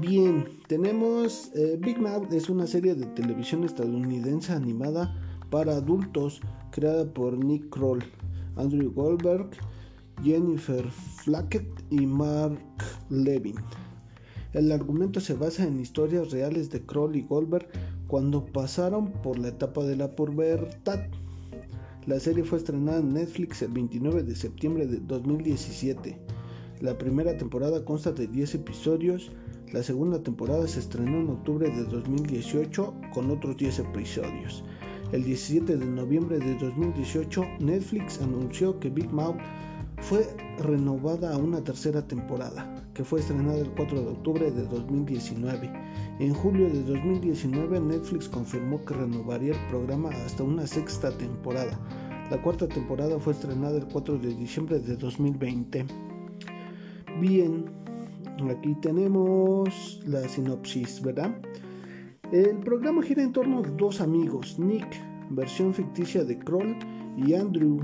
Bien, 0.00 0.46
tenemos 0.68 1.50
eh, 1.54 1.76
Big 1.80 2.00
Mouth 2.00 2.32
es 2.32 2.48
una 2.48 2.66
serie 2.66 2.94
de 2.94 3.06
televisión 3.06 3.64
estadounidense 3.64 4.52
animada 4.52 5.14
para 5.50 5.76
adultos 5.76 6.40
creada 6.70 7.12
por 7.12 7.36
Nick 7.44 7.68
Kroll, 7.68 8.02
Andrew 8.56 8.92
Goldberg 8.92 9.50
Jennifer 10.22 10.88
Flackett 10.90 11.66
y 11.90 12.06
Mark 12.06 12.58
Levin. 13.10 13.56
El 14.52 14.70
argumento 14.70 15.20
se 15.20 15.34
basa 15.34 15.64
en 15.64 15.80
historias 15.80 16.30
reales 16.30 16.70
de 16.70 16.84
Kroll 16.84 17.16
y 17.16 17.22
Goldberg 17.22 17.68
cuando 18.06 18.46
pasaron 18.46 19.10
por 19.10 19.38
la 19.38 19.48
etapa 19.48 19.82
de 19.82 19.96
la 19.96 20.14
pubertad. 20.14 21.00
La 22.06 22.20
serie 22.20 22.44
fue 22.44 22.58
estrenada 22.58 23.00
en 23.00 23.14
Netflix 23.14 23.62
el 23.62 23.72
29 23.72 24.22
de 24.22 24.36
septiembre 24.36 24.86
de 24.86 25.00
2017. 25.00 26.16
La 26.80 26.98
primera 26.98 27.36
temporada 27.36 27.84
consta 27.84 28.12
de 28.12 28.26
10 28.26 28.56
episodios, 28.56 29.32
la 29.72 29.82
segunda 29.82 30.22
temporada 30.22 30.68
se 30.68 30.80
estrenó 30.80 31.18
en 31.18 31.30
octubre 31.30 31.68
de 31.68 31.84
2018 31.84 32.94
con 33.12 33.30
otros 33.30 33.56
10 33.56 33.80
episodios. 33.80 34.62
El 35.12 35.24
17 35.24 35.76
de 35.76 35.86
noviembre 35.86 36.38
de 36.38 36.54
2018, 36.58 37.44
Netflix 37.60 38.20
anunció 38.20 38.78
que 38.78 38.90
Big 38.90 39.10
Mouth 39.12 39.38
fue 39.98 40.26
renovada 40.58 41.34
a 41.34 41.38
una 41.38 41.62
tercera 41.62 42.06
temporada, 42.06 42.74
que 42.94 43.04
fue 43.04 43.20
estrenada 43.20 43.58
el 43.58 43.70
4 43.70 44.00
de 44.00 44.08
octubre 44.08 44.50
de 44.50 44.64
2019. 44.64 45.70
En 46.20 46.34
julio 46.34 46.68
de 46.68 46.82
2019 46.82 47.80
Netflix 47.80 48.28
confirmó 48.28 48.84
que 48.84 48.94
renovaría 48.94 49.52
el 49.52 49.68
programa 49.68 50.10
hasta 50.10 50.42
una 50.42 50.66
sexta 50.66 51.10
temporada. 51.16 51.78
La 52.30 52.40
cuarta 52.40 52.68
temporada 52.68 53.18
fue 53.18 53.32
estrenada 53.32 53.76
el 53.76 53.86
4 53.86 54.18
de 54.18 54.34
diciembre 54.34 54.78
de 54.80 54.96
2020. 54.96 55.86
Bien, 57.20 57.64
aquí 58.50 58.74
tenemos 58.80 60.00
la 60.06 60.28
sinopsis, 60.28 61.02
¿verdad? 61.02 61.34
El 62.32 62.58
programa 62.58 63.02
gira 63.02 63.22
en 63.22 63.32
torno 63.32 63.58
a 63.58 63.62
dos 63.62 64.00
amigos, 64.00 64.58
Nick, 64.58 64.88
versión 65.30 65.72
ficticia 65.74 66.24
de 66.24 66.38
Kroll, 66.38 66.76
y 67.16 67.34
Andrew, 67.34 67.80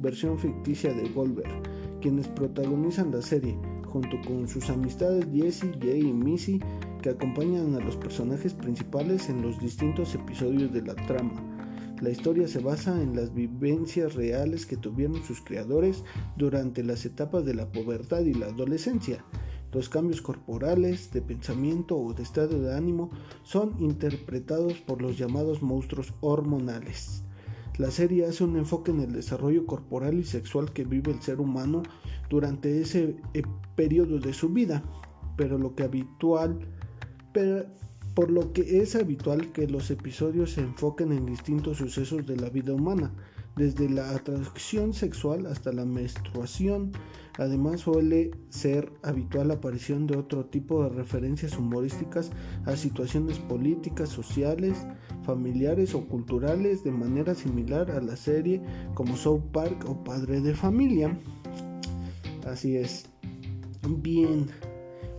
versión 0.00 0.38
ficticia 0.38 0.92
de 0.92 1.08
Goldberg, 1.10 1.62
quienes 2.00 2.28
protagonizan 2.28 3.10
la 3.10 3.22
serie, 3.22 3.56
junto 3.86 4.20
con 4.26 4.48
sus 4.48 4.70
amistades 4.70 5.26
Jesse, 5.32 5.66
Jay 5.80 6.00
y 6.00 6.12
Missy, 6.12 6.60
que 7.02 7.10
acompañan 7.10 7.74
a 7.74 7.80
los 7.80 7.96
personajes 7.96 8.54
principales 8.54 9.28
en 9.28 9.42
los 9.42 9.58
distintos 9.60 10.14
episodios 10.14 10.72
de 10.72 10.82
la 10.82 10.94
trama. 10.94 11.32
La 12.00 12.10
historia 12.10 12.48
se 12.48 12.60
basa 12.60 13.02
en 13.02 13.14
las 13.14 13.34
vivencias 13.34 14.14
reales 14.14 14.64
que 14.64 14.78
tuvieron 14.78 15.22
sus 15.22 15.42
creadores 15.42 16.02
durante 16.36 16.82
las 16.82 17.04
etapas 17.04 17.44
de 17.44 17.54
la 17.54 17.70
pubertad 17.70 18.20
y 18.20 18.32
la 18.32 18.46
adolescencia. 18.46 19.22
Los 19.72 19.88
cambios 19.88 20.22
corporales, 20.22 21.12
de 21.12 21.20
pensamiento 21.20 21.98
o 21.98 22.14
de 22.14 22.22
estado 22.22 22.58
de 22.58 22.74
ánimo 22.74 23.10
son 23.42 23.76
interpretados 23.80 24.80
por 24.80 25.02
los 25.02 25.18
llamados 25.18 25.62
monstruos 25.62 26.14
hormonales. 26.20 27.22
La 27.80 27.90
serie 27.90 28.26
hace 28.26 28.44
un 28.44 28.58
enfoque 28.58 28.90
en 28.90 29.00
el 29.00 29.10
desarrollo 29.10 29.64
corporal 29.64 30.18
y 30.18 30.24
sexual 30.24 30.70
que 30.70 30.84
vive 30.84 31.12
el 31.12 31.22
ser 31.22 31.40
humano 31.40 31.82
durante 32.28 32.78
ese 32.78 33.16
eh, 33.32 33.42
periodo 33.74 34.18
de 34.18 34.34
su 34.34 34.50
vida, 34.50 34.82
pero 35.38 35.56
lo 35.56 35.74
que 35.74 35.84
habitual, 35.84 36.58
por 38.14 38.30
lo 38.30 38.52
que 38.52 38.82
es 38.82 38.96
habitual 38.96 39.50
que 39.52 39.66
los 39.66 39.90
episodios 39.90 40.52
se 40.52 40.60
enfoquen 40.60 41.10
en 41.10 41.24
distintos 41.24 41.78
sucesos 41.78 42.26
de 42.26 42.36
la 42.36 42.50
vida 42.50 42.74
humana, 42.74 43.14
desde 43.56 43.88
la 43.88 44.10
atracción 44.10 44.92
sexual 44.92 45.46
hasta 45.46 45.72
la 45.72 45.86
menstruación. 45.86 46.92
Además 47.40 47.80
suele 47.80 48.32
ser 48.50 48.92
habitual 49.02 49.48
la 49.48 49.54
aparición 49.54 50.06
de 50.06 50.18
otro 50.18 50.44
tipo 50.44 50.82
de 50.82 50.90
referencias 50.90 51.56
humorísticas 51.56 52.30
a 52.66 52.76
situaciones 52.76 53.38
políticas, 53.38 54.10
sociales, 54.10 54.86
familiares 55.22 55.94
o 55.94 56.06
culturales 56.06 56.84
de 56.84 56.90
manera 56.90 57.34
similar 57.34 57.92
a 57.92 58.02
la 58.02 58.16
serie 58.16 58.60
como 58.92 59.16
South 59.16 59.40
Park 59.52 59.86
o 59.88 60.04
Padre 60.04 60.42
de 60.42 60.54
Familia. 60.54 61.18
Así 62.46 62.76
es. 62.76 63.06
Bien. 63.88 64.46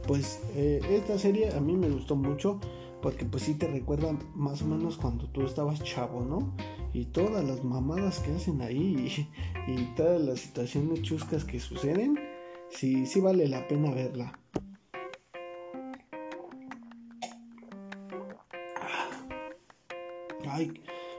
pues 0.08 0.42
eh, 0.56 0.80
esta 0.92 1.18
serie 1.18 1.50
a 1.56 1.60
mí 1.60 1.76
me 1.76 1.90
gustó 1.90 2.16
mucho 2.16 2.60
porque 3.02 3.26
pues 3.26 3.42
sí 3.42 3.56
te 3.56 3.66
recuerda 3.66 4.16
más 4.36 4.62
o 4.62 4.66
menos 4.68 4.98
cuando 4.98 5.28
tú 5.30 5.42
estabas 5.42 5.84
chavo, 5.84 6.24
¿no? 6.24 6.54
Y 6.94 7.06
todas 7.06 7.44
las 7.44 7.64
mamadas 7.64 8.20
que 8.20 8.34
hacen 8.34 8.62
ahí 8.62 9.28
y, 9.68 9.84
todas 9.96 10.22
las 10.22 10.40
situaciones 10.40 11.02
chuscas 11.02 11.46
que 11.46 11.60
suceden, 11.60 12.20
sí, 12.70 13.06
sí 13.06 13.20
vale 13.20 13.48
la 13.48 13.68
pena 13.68 13.92
verla. 13.92 14.38
Ay, 20.48 20.74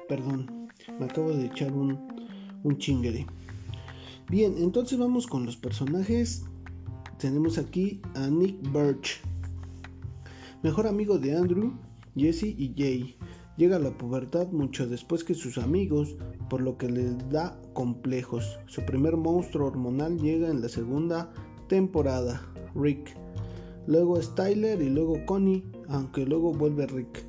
perdón, 0.08 0.68
me 0.98 1.06
acabo 1.06 1.32
de 1.32 1.46
echar 1.46 1.72
un, 1.72 1.98
un 2.64 2.78
chinguere. 2.78 3.26
Bien, 4.28 4.54
entonces 4.58 4.98
vamos 4.98 5.26
con 5.26 5.46
los 5.46 5.56
personajes. 5.56 6.44
Tenemos 7.18 7.56
aquí 7.56 8.00
a 8.14 8.26
Nick 8.28 8.60
Birch, 8.72 9.20
mejor 10.62 10.86
amigo 10.86 11.18
de 11.18 11.36
Andrew, 11.36 11.72
Jesse 12.16 12.54
y 12.58 12.74
Jay. 12.76 13.16
Llega 13.56 13.76
a 13.76 13.80
la 13.80 13.90
pubertad 13.90 14.48
mucho 14.48 14.86
después 14.86 15.24
que 15.24 15.34
sus 15.34 15.58
amigos, 15.58 16.16
por 16.48 16.62
lo 16.62 16.78
que 16.78 16.88
les 16.88 17.28
da 17.30 17.60
complejos. 17.74 18.58
Su 18.66 18.82
primer 18.82 19.16
monstruo 19.16 19.66
hormonal 19.66 20.18
llega 20.18 20.48
en 20.48 20.62
la 20.62 20.68
segunda 20.68 21.32
temporada, 21.68 22.42
Rick. 22.74 23.14
Luego 23.86 24.18
es 24.18 24.34
Tyler 24.34 24.80
y 24.80 24.88
luego 24.88 25.24
Connie, 25.26 25.64
aunque 25.88 26.24
luego 26.24 26.52
vuelve 26.52 26.86
Rick. 26.86 27.26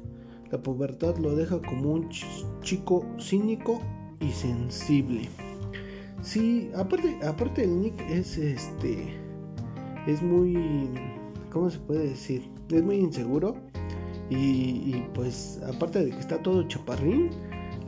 La 0.51 0.61
pubertad 0.61 1.17
lo 1.17 1.35
deja 1.35 1.61
como 1.61 1.91
un 1.91 2.09
chico 2.61 3.05
cínico 3.19 3.81
y 4.19 4.29
sensible. 4.29 5.27
Sí, 6.21 6.69
aparte, 6.75 7.17
aparte 7.25 7.63
el 7.63 7.81
Nick 7.81 7.99
es 8.09 8.37
este. 8.37 9.13
Es 10.07 10.21
muy. 10.21 10.89
¿Cómo 11.51 11.69
se 11.69 11.79
puede 11.79 12.07
decir? 12.09 12.49
Es 12.71 12.81
muy 12.81 12.95
inseguro. 12.95 13.55
Y, 14.35 15.03
pues, 15.13 15.61
aparte 15.67 16.05
de 16.05 16.11
que 16.11 16.19
está 16.19 16.41
todo 16.41 16.67
chaparrín, 16.67 17.29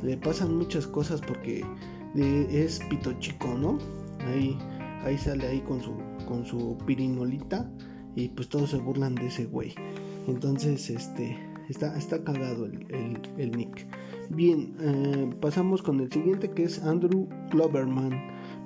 le 0.04 0.18
pasan 0.18 0.56
muchas 0.56 0.86
cosas 0.86 1.22
porque 1.22 1.66
es 2.16 2.80
pito 2.90 3.14
chico, 3.20 3.48
¿no? 3.58 3.78
Ahí, 4.28 4.58
ahí 5.04 5.18
sale 5.18 5.48
ahí 5.48 5.62
con 5.62 5.82
su, 5.82 5.94
con 6.28 6.46
su 6.46 6.78
pirinolita. 6.86 7.70
Y 8.16 8.30
pues 8.30 8.48
todos 8.48 8.70
se 8.70 8.78
burlan 8.78 9.16
de 9.16 9.28
ese 9.28 9.46
güey. 9.46 9.74
Entonces, 10.28 10.90
este. 10.90 11.38
Está, 11.68 11.98
está 11.98 12.24
cagado 12.24 12.66
el, 12.66 13.20
el 13.38 13.52
Nick. 13.58 13.88
Bien, 14.30 14.76
eh, 14.80 15.30
pasamos 15.40 15.82
con 15.82 16.00
el 16.00 16.12
siguiente 16.12 16.52
que 16.52 16.64
es 16.64 16.82
Andrew 16.84 17.28
Cloverman, 17.52 18.12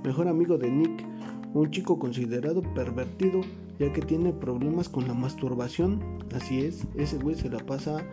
mejor 0.03 0.27
amigo 0.27 0.57
de 0.57 0.69
Nick, 0.69 1.05
un 1.53 1.69
chico 1.71 1.99
considerado 1.99 2.61
pervertido 2.73 3.41
ya 3.79 3.91
que 3.93 4.01
tiene 4.01 4.33
problemas 4.33 4.89
con 4.89 5.07
la 5.07 5.13
masturbación. 5.13 6.01
Así 6.33 6.61
es, 6.61 6.85
ese 6.95 7.17
güey 7.17 7.35
se 7.35 7.49
la 7.49 7.59
pasa 7.59 8.05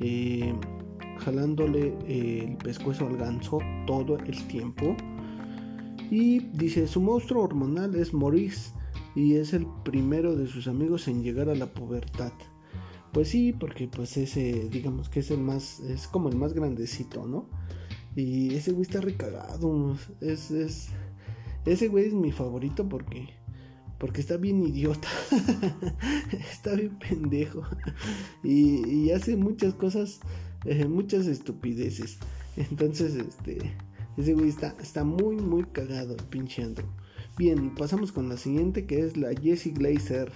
eh, 0.00 0.54
jalándole 1.18 1.96
el 2.06 2.56
pescuezo 2.56 3.06
al 3.06 3.16
ganso 3.16 3.60
todo 3.86 4.18
el 4.18 4.46
tiempo. 4.48 4.96
Y 6.10 6.40
dice, 6.50 6.86
su 6.86 7.00
monstruo 7.00 7.44
hormonal 7.44 7.94
es 7.94 8.12
Maurice 8.12 8.72
y 9.14 9.36
es 9.36 9.52
el 9.52 9.66
primero 9.84 10.36
de 10.36 10.46
sus 10.46 10.68
amigos 10.68 11.08
en 11.08 11.22
llegar 11.22 11.48
a 11.48 11.54
la 11.54 11.72
pubertad. 11.72 12.32
Pues 13.12 13.28
sí, 13.28 13.52
porque 13.52 13.88
pues 13.88 14.16
ese, 14.16 14.68
digamos 14.70 15.08
que 15.08 15.20
es 15.20 15.30
el 15.30 15.40
más, 15.40 15.80
es 15.80 16.08
como 16.08 16.28
el 16.28 16.36
más 16.36 16.54
grandecito, 16.54 17.26
¿no? 17.26 17.48
Y 18.16 18.54
ese 18.54 18.72
güey 18.72 18.82
está 18.82 19.00
recagado, 19.00 19.96
es, 20.20 20.50
es, 20.50 20.88
ese 21.64 21.88
güey 21.88 22.06
es 22.06 22.14
mi 22.14 22.32
favorito 22.32 22.88
porque, 22.88 23.28
porque 24.02 24.20
está 24.20 24.36
bien 24.36 24.60
idiota, 24.66 25.06
está 26.50 26.74
bien 26.74 26.98
pendejo 26.98 27.62
y, 28.42 29.12
hace 29.12 29.36
muchas 29.36 29.74
cosas, 29.74 30.18
eh, 30.64 30.86
muchas 30.86 31.28
estupideces. 31.28 32.18
Entonces, 32.56 33.14
este, 33.14 33.76
ese 34.16 34.34
güey 34.34 34.48
está, 34.48 34.74
está 34.82 35.04
muy, 35.04 35.36
muy 35.36 35.62
cagado, 35.66 36.16
pinche 36.30 36.66
Bien, 37.38 37.72
pasamos 37.76 38.10
con 38.10 38.28
la 38.28 38.36
siguiente 38.36 38.86
que 38.86 39.06
es 39.06 39.16
la 39.16 39.40
Jessie 39.40 39.70
Glazer. 39.70 40.32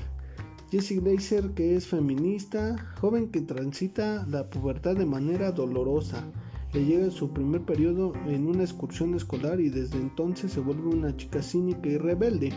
Jessie 0.71 1.01
Glazer, 1.01 1.51
que 1.51 1.75
es 1.75 1.89
feminista, 1.89 2.77
joven 3.01 3.33
que 3.33 3.41
transita 3.41 4.25
la 4.29 4.49
pubertad 4.49 4.95
de 4.95 5.07
manera 5.07 5.51
dolorosa. 5.51 6.23
Le 6.73 6.85
llega 6.85 7.11
su 7.11 7.33
primer 7.33 7.63
periodo 7.63 8.13
en 8.29 8.47
una 8.47 8.63
excursión 8.63 9.15
escolar 9.15 9.61
y 9.61 9.71
desde 9.71 9.99
entonces 9.99 10.53
se 10.53 10.61
vuelve 10.61 10.87
una 10.87 11.17
chica 11.17 11.43
cínica 11.43 11.89
y 11.89 11.97
rebelde. 11.97 12.53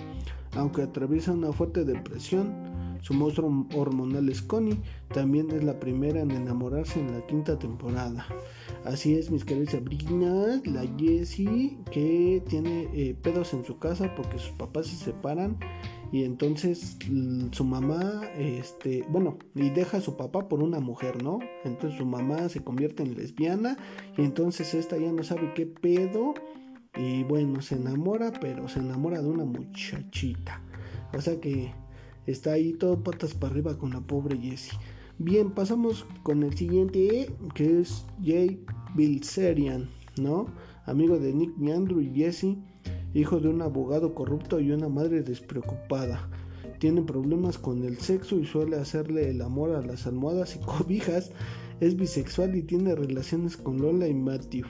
Aunque 0.56 0.84
atraviesa 0.84 1.32
una 1.32 1.52
fuerte 1.52 1.84
depresión, 1.86 2.70
su 3.02 3.14
monstruo 3.14 3.66
hormonal 3.76 4.28
es 4.30 4.42
Connie, 4.42 4.80
también 5.14 5.52
es 5.52 5.64
la 5.64 5.80
primera 5.80 6.22
en 6.22 6.32
enamorarse 6.32 7.00
en 7.00 7.14
la 7.14 7.26
quinta 7.26 7.58
temporada. 7.58 8.26
Así 8.84 9.16
es, 9.16 9.32
mis 9.32 9.46
queridas 9.46 9.72
Sabrinas, 9.72 10.66
la 10.66 10.86
Jessie 10.98 11.78
que 11.92 12.44
tiene 12.48 12.90
eh, 12.94 13.16
pedos 13.22 13.54
en 13.54 13.64
su 13.64 13.78
casa 13.78 14.14
porque 14.16 14.38
sus 14.38 14.52
papás 14.52 14.88
se 14.88 14.96
separan 14.98 15.58
y 16.12 16.24
entonces 16.24 16.98
su 17.52 17.64
mamá, 17.64 18.22
este, 18.38 19.06
bueno, 19.10 19.38
y 19.54 19.70
deja 19.70 19.98
a 19.98 20.02
su 20.02 20.18
papá 20.18 20.50
por 20.50 20.64
una 20.64 20.80
mujer, 20.80 21.24
¿no? 21.24 21.40
Entonces 21.64 22.00
su 22.00 22.06
mamá 22.06 22.50
se 22.50 22.64
convierte 22.64 23.04
en 23.04 23.16
lesbiana 23.16 23.78
y 24.18 24.24
entonces 24.24 24.74
esta 24.74 24.98
ya 24.98 25.12
no 25.12 25.24
sabe 25.24 25.54
qué 25.54 25.68
pedo 25.68 26.34
y 27.00 27.24
bueno, 27.24 27.62
se 27.62 27.76
enamora, 27.76 28.34
pero 28.42 28.68
se 28.68 28.80
enamora 28.80 29.22
de 29.22 29.30
una 29.30 29.46
muchachita. 29.46 30.62
O 31.14 31.22
sea 31.22 31.40
que 31.40 31.72
está 32.28 32.54
ahí 32.54 32.74
todo 32.74 33.02
patas 33.04 33.34
para 33.34 33.54
arriba 33.54 33.78
con 33.78 33.92
la 33.92 34.02
pobre 34.02 34.38
Jessie. 34.38 34.78
Bien, 35.18 35.52
pasamos 35.52 36.06
con 36.24 36.44
el 36.44 36.56
siguiente 36.56 37.34
que 37.56 37.82
es 37.82 38.06
Jay 38.24 38.64
Bilzerian, 38.96 39.90
¿no? 40.20 40.48
Amigo 40.86 41.20
de 41.20 41.34
Nick 41.34 41.56
Meandro 41.58 42.02
y 42.02 42.14
Jessie 42.14 42.58
hijo 43.14 43.40
de 43.40 43.50
un 43.50 43.62
abogado 43.62 44.14
corrupto 44.14 44.60
y 44.60 44.72
una 44.72 44.90
madre 44.90 45.22
despreocupada. 45.22 46.30
Tiene 46.80 47.02
problemas 47.02 47.58
con 47.58 47.84
el 47.84 47.98
sexo 47.98 48.38
y 48.40 48.46
suele 48.46 48.78
hacerle 48.78 49.30
el 49.30 49.42
amor 49.42 49.72
a 49.72 49.82
las 49.82 50.08
almohadas 50.08 50.56
y 50.56 50.60
cobijas. 50.60 51.32
Es 51.80 51.96
bisexual 51.96 52.56
y 52.56 52.64
tiene 52.64 52.96
relaciones 52.96 53.58
con 53.58 53.82
Lola 53.82 54.08
y 54.08 54.14
Matthew. 54.14 54.66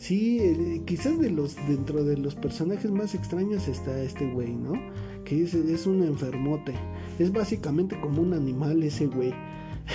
Sí, 0.00 0.38
eh, 0.40 0.82
quizás 0.86 1.20
de 1.20 1.28
los 1.28 1.56
dentro 1.68 2.02
de 2.02 2.16
los 2.16 2.34
personajes 2.34 2.90
más 2.90 3.14
extraños 3.14 3.68
está 3.68 4.02
este 4.02 4.32
güey, 4.32 4.56
¿no? 4.56 4.72
Que 5.24 5.42
es, 5.42 5.52
es 5.52 5.86
un 5.86 6.02
enfermote. 6.02 6.72
Es 7.18 7.30
básicamente 7.30 8.00
como 8.00 8.22
un 8.22 8.32
animal 8.32 8.82
ese 8.82 9.08
güey. 9.08 9.34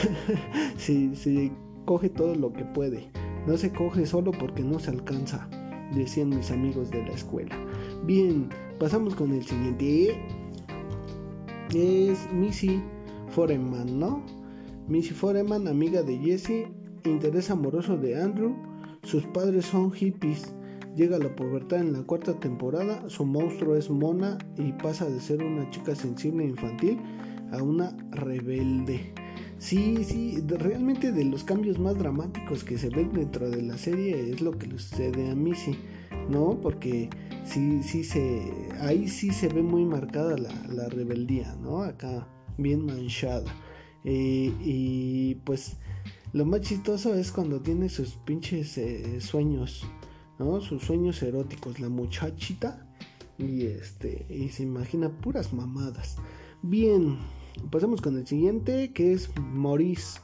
se, 0.78 1.16
se 1.16 1.52
coge 1.86 2.10
todo 2.10 2.36
lo 2.36 2.54
que 2.54 2.64
puede. 2.66 3.10
No 3.48 3.58
se 3.58 3.74
coge 3.74 4.06
solo 4.06 4.32
porque 4.32 4.62
no 4.62 4.78
se 4.78 4.92
alcanza, 4.92 5.50
decían 5.96 6.30
mis 6.30 6.52
amigos 6.52 6.92
de 6.92 7.04
la 7.04 7.12
escuela. 7.12 7.58
Bien, 8.06 8.50
pasamos 8.80 9.16
con 9.16 9.34
el 9.34 9.44
siguiente. 9.44 10.22
Es 11.74 12.32
Missy 12.32 12.80
Foreman, 13.30 14.00
¿no? 14.00 14.22
Missy 14.88 15.16
Foreman, 15.16 15.68
amiga 15.68 16.04
de 16.04 16.20
Jesse, 16.20 16.68
interés 17.06 17.50
amoroso 17.50 17.98
de 17.98 18.22
Andrew. 18.22 18.56
Sus 19.06 19.24
padres 19.28 19.68
son 19.68 19.92
hippies. 19.92 20.52
Llega 20.96 21.18
a 21.18 21.20
la 21.20 21.36
pubertad 21.36 21.80
en 21.80 21.94
la 21.94 22.02
cuarta 22.02 22.40
temporada. 22.40 23.08
Su 23.08 23.24
monstruo 23.24 23.76
es 23.76 23.92
Mona 23.92 24.40
y 24.58 24.72
pasa 24.72 25.06
de 25.06 25.20
ser 25.20 25.44
una 25.44 25.70
chica 25.70 25.94
sensible 25.94 26.44
e 26.44 26.48
infantil 26.48 27.00
a 27.52 27.62
una 27.62 27.96
rebelde. 28.10 29.14
Sí, 29.60 30.04
sí, 30.04 30.44
realmente 30.48 31.12
de 31.12 31.24
los 31.24 31.44
cambios 31.44 31.78
más 31.78 31.98
dramáticos 32.00 32.64
que 32.64 32.80
se 32.80 32.90
ven 32.90 33.14
dentro 33.14 33.48
de 33.48 33.62
la 33.62 33.78
serie 33.78 34.32
es 34.32 34.42
lo 34.42 34.58
que 34.58 34.66
le 34.66 34.80
sucede 34.80 35.30
a 35.30 35.36
Missy, 35.36 35.78
¿no? 36.28 36.60
Porque 36.60 37.10
sí, 37.44 37.84
sí 37.84 38.04
se, 38.04 38.52
ahí 38.82 39.08
sí 39.08 39.30
se 39.32 39.50
ve 39.50 39.62
muy 39.62 39.86
marcada 39.86 40.36
la, 40.36 40.90
rebeldía, 40.90 41.56
¿no? 41.62 41.84
Acá 41.84 42.28
bien 42.58 42.86
manchada. 42.88 43.54
Eh, 44.04 44.52
y 44.62 45.36
pues 45.46 45.78
lo 46.36 46.44
más 46.44 46.60
chistoso 46.60 47.16
es 47.16 47.32
cuando 47.32 47.62
tiene 47.62 47.88
sus 47.88 48.18
pinches 48.18 48.78
eh, 48.78 49.22
sueños, 49.22 49.86
¿no? 50.38 50.60
Sus 50.60 50.84
sueños 50.84 51.24
eróticos, 51.24 51.80
la 51.80 51.88
muchachita. 51.88 52.86
Y 53.38 53.68
este, 53.68 54.26
y 54.30 54.50
se 54.50 54.64
imagina 54.64 55.08
puras 55.08 55.54
mamadas. 55.54 56.18
Bien, 56.62 57.20
pasemos 57.72 58.02
con 58.02 58.18
el 58.18 58.28
siguiente 58.28 58.92
que 58.92 59.14
es 59.14 59.30
Maurice 59.40 60.20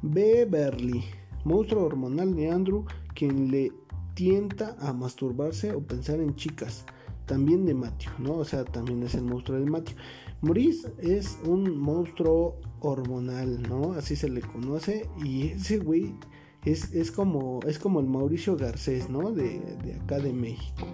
Beverly, 0.00 1.04
monstruo 1.44 1.84
hormonal 1.84 2.34
de 2.34 2.50
Andrew, 2.50 2.86
quien 3.14 3.50
le 3.50 3.72
tienta 4.14 4.74
a 4.80 4.94
masturbarse 4.94 5.72
o 5.72 5.82
pensar 5.82 6.18
en 6.20 6.34
chicas. 6.34 6.86
También 7.26 7.66
de 7.66 7.74
Matthew, 7.74 8.12
¿no? 8.20 8.36
O 8.36 8.44
sea, 8.46 8.64
también 8.64 9.02
es 9.02 9.14
el 9.16 9.24
monstruo 9.24 9.58
de 9.58 9.66
Matthew. 9.66 9.96
Maurice 10.42 10.92
es 10.98 11.38
un 11.46 11.78
monstruo 11.78 12.58
hormonal, 12.80 13.62
¿no? 13.62 13.92
Así 13.92 14.16
se 14.16 14.28
le 14.28 14.40
conoce. 14.40 15.08
Y 15.24 15.50
ese 15.50 15.78
güey 15.78 16.16
es, 16.64 17.12
como, 17.12 17.60
es 17.64 17.78
como 17.78 18.00
el 18.00 18.06
Mauricio 18.06 18.56
Garcés, 18.56 19.08
¿no? 19.08 19.30
De, 19.30 19.60
acá 20.02 20.18
de 20.18 20.32
México. 20.32 20.86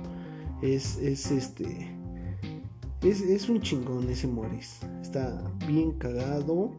Es, 0.60 0.98
es 0.98 1.30
este. 1.30 1.90
Es, 3.02 3.48
un 3.48 3.62
chingón 3.62 4.10
ese 4.10 4.26
Morris. 4.26 4.80
Está 5.00 5.50
bien 5.66 5.92
cagado. 5.92 6.72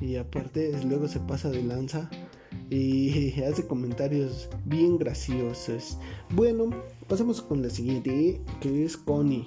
Y 0.00 0.14
aparte 0.14 0.72
luego 0.84 1.08
se 1.08 1.18
pasa 1.18 1.50
de 1.50 1.64
lanza. 1.64 2.08
Y 2.70 3.40
hace 3.50 3.66
comentarios 3.66 4.48
bien 4.64 4.96
graciosos. 4.96 5.98
Bueno, 6.36 6.70
pasamos 7.08 7.42
con 7.42 7.62
la 7.62 7.70
siguiente. 7.70 8.40
Que 8.60 8.84
es 8.84 8.96
Connie. 8.96 9.46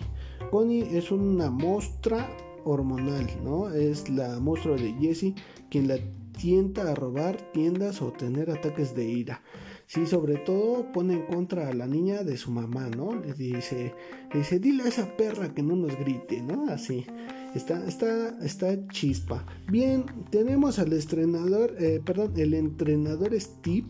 Connie 0.51 0.97
es 0.97 1.09
una 1.09 1.49
mostra 1.49 2.29
hormonal, 2.65 3.27
¿no? 3.43 3.69
Es 3.69 4.09
la 4.09 4.39
monstruo 4.39 4.75
de 4.75 4.93
Jessie 4.99 5.35
quien 5.69 5.87
la 5.87 5.97
tienta 6.37 6.91
a 6.91 6.95
robar 6.95 7.37
tiendas 7.53 8.01
o 8.01 8.11
tener 8.11 8.49
ataques 8.49 8.95
de 8.95 9.05
ira. 9.05 9.41
Sí, 9.87 10.07
sobre 10.07 10.37
todo 10.37 10.91
pone 10.91 11.13
en 11.13 11.25
contra 11.27 11.69
a 11.69 11.73
la 11.73 11.85
niña 11.85 12.23
de 12.23 12.37
su 12.37 12.51
mamá, 12.51 12.89
¿no? 12.89 13.15
Le 13.15 13.33
dice, 13.33 13.93
dice, 14.33 14.59
dile 14.59 14.83
a 14.83 14.87
esa 14.87 15.15
perra 15.15 15.53
que 15.53 15.61
no 15.61 15.75
nos 15.75 15.97
grite, 15.99 16.41
¿no? 16.41 16.69
Así. 16.69 17.05
Está, 17.53 17.85
está, 17.85 18.37
está 18.43 18.87
chispa. 18.87 19.45
Bien, 19.71 20.05
tenemos 20.31 20.79
al 20.79 20.91
entrenador, 20.91 21.75
eh, 21.79 22.01
perdón, 22.03 22.33
el 22.35 22.53
entrenador 22.53 23.39
Steve, 23.39 23.87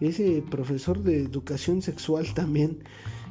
ese 0.00 0.42
profesor 0.50 1.02
de 1.02 1.22
educación 1.22 1.82
sexual 1.82 2.26
también. 2.34 2.78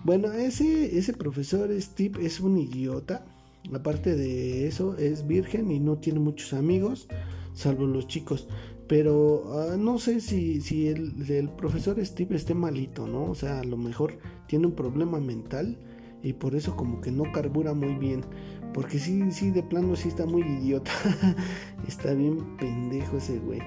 Bueno, 0.03 0.31
ese, 0.31 0.97
ese 0.97 1.13
profesor 1.13 1.69
Steve 1.81 2.25
es 2.25 2.39
un 2.39 2.57
idiota. 2.59 3.25
Aparte 3.73 4.15
de 4.15 4.67
eso, 4.67 4.97
es 4.97 5.27
virgen 5.27 5.71
y 5.71 5.80
no 5.80 5.97
tiene 5.97 6.19
muchos 6.19 6.53
amigos, 6.53 7.08
salvo 7.53 7.86
los 7.86 8.08
chicos. 8.08 8.47
Pero 8.88 9.43
ah, 9.53 9.75
no 9.77 9.99
sé 9.99 10.21
si, 10.21 10.62
si 10.62 10.88
el, 10.88 11.49
profesor 11.58 12.03
Steve 12.06 12.36
esté 12.36 12.53
malito, 12.53 13.06
¿no? 13.06 13.25
O 13.25 13.36
sea, 13.36 13.60
a 13.60 13.63
lo 13.63 13.77
mejor 13.77 14.17
tiene 14.47 14.67
un 14.67 14.75
problema 14.75 15.19
mental 15.19 15.77
y 16.23 16.34
por 16.34 16.56
eso 16.56 16.75
como 16.75 17.01
que 17.01 17.12
no 17.12 17.32
carbura 17.34 17.73
muy 17.73 17.95
bien. 17.95 18.23
Porque 18.73 18.99
sí, 18.99 19.32
sí, 19.32 19.51
de 19.51 19.63
plano 19.63 19.95
sí 19.95 20.08
está 20.08 20.25
muy 20.25 20.41
idiota. 20.41 20.91
está 21.88 22.13
bien 22.13 22.58
pendejo 22.58 23.17
ese 23.17 23.39
güey. 23.39 23.60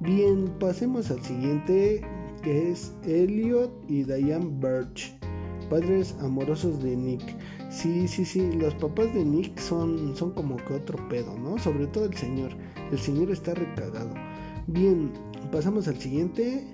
Bien, 0.00 0.52
pasemos 0.58 1.10
al 1.10 1.22
siguiente, 1.22 2.02
que 2.42 2.72
es 2.72 2.92
Elliot 3.04 3.72
y 3.88 4.02
Diane 4.02 4.50
Birch, 4.58 5.16
padres 5.70 6.16
amorosos 6.20 6.82
de 6.82 6.96
Nick. 6.96 7.36
Sí, 7.74 8.06
sí, 8.06 8.24
sí, 8.24 8.52
los 8.52 8.72
papás 8.76 9.12
de 9.12 9.24
Nick 9.24 9.58
son, 9.58 10.14
son 10.14 10.30
como 10.30 10.56
que 10.56 10.74
otro 10.74 10.96
pedo, 11.08 11.36
¿no? 11.36 11.58
Sobre 11.58 11.88
todo 11.88 12.04
el 12.04 12.14
señor. 12.14 12.52
El 12.92 12.98
señor 12.98 13.32
está 13.32 13.52
recagado. 13.52 14.14
Bien, 14.68 15.10
pasamos 15.50 15.88
al 15.88 15.98
siguiente. 15.98 16.64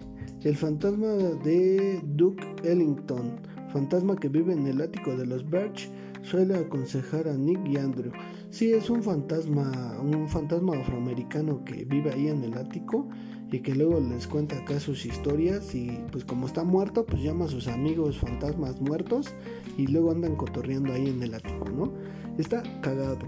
El 0.43 0.57
fantasma 0.57 1.09
de 1.09 2.01
Duke 2.05 2.45
Ellington. 2.65 3.41
Fantasma 3.73 4.15
que 4.15 4.29
vive 4.29 4.53
en 4.53 4.67
el 4.67 4.83
ático 4.83 5.17
de 5.17 5.25
los 5.25 5.49
Birch. 5.49 5.91
Suele 6.21 6.55
aconsejar 6.55 7.29
a 7.29 7.33
Nick 7.33 7.67
y 7.67 7.79
Andrew. 7.79 8.13
Sí, 8.51 8.75
es 8.75 8.91
un 8.91 9.03
fantasma, 9.03 9.99
un 10.03 10.29
fantasma 10.29 10.77
afroamericano 10.77 11.65
que 11.65 11.87
vive 11.87 12.13
ahí 12.13 12.29
en 12.29 12.45
el 12.45 12.53
ático 12.53 13.09
y 13.53 13.61
que 13.61 13.75
luego 13.75 14.01
les 14.01 14.27
cuenta 14.27 14.59
acá 14.59 14.79
sus 14.79 15.05
historias 15.05 15.75
y 15.75 15.99
pues 16.13 16.25
como 16.25 16.47
está 16.47 16.65
muerto, 16.65 17.05
pues 17.05 17.23
llama 17.23 17.47
a 17.47 17.49
sus 17.49 17.69
amigos 17.69 18.19
fantasmas 18.19 18.81
muertos 18.81 19.35
y 19.77 19.87
luego 19.87 20.13
andan 20.13 20.37
cotorreando 20.37 20.93
ahí 20.93 21.09
en 21.09 21.23
el 21.23 21.35
ático, 21.35 21.69
¿no? 21.69 21.93
Está 22.39 22.63
cagado. 22.81 23.19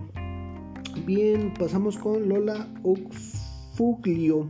Bien, 1.07 1.53
pasamos 1.59 1.99
con 1.99 2.29
Lola 2.29 2.69
Ux 2.83 3.43
Fuglio, 3.75 4.47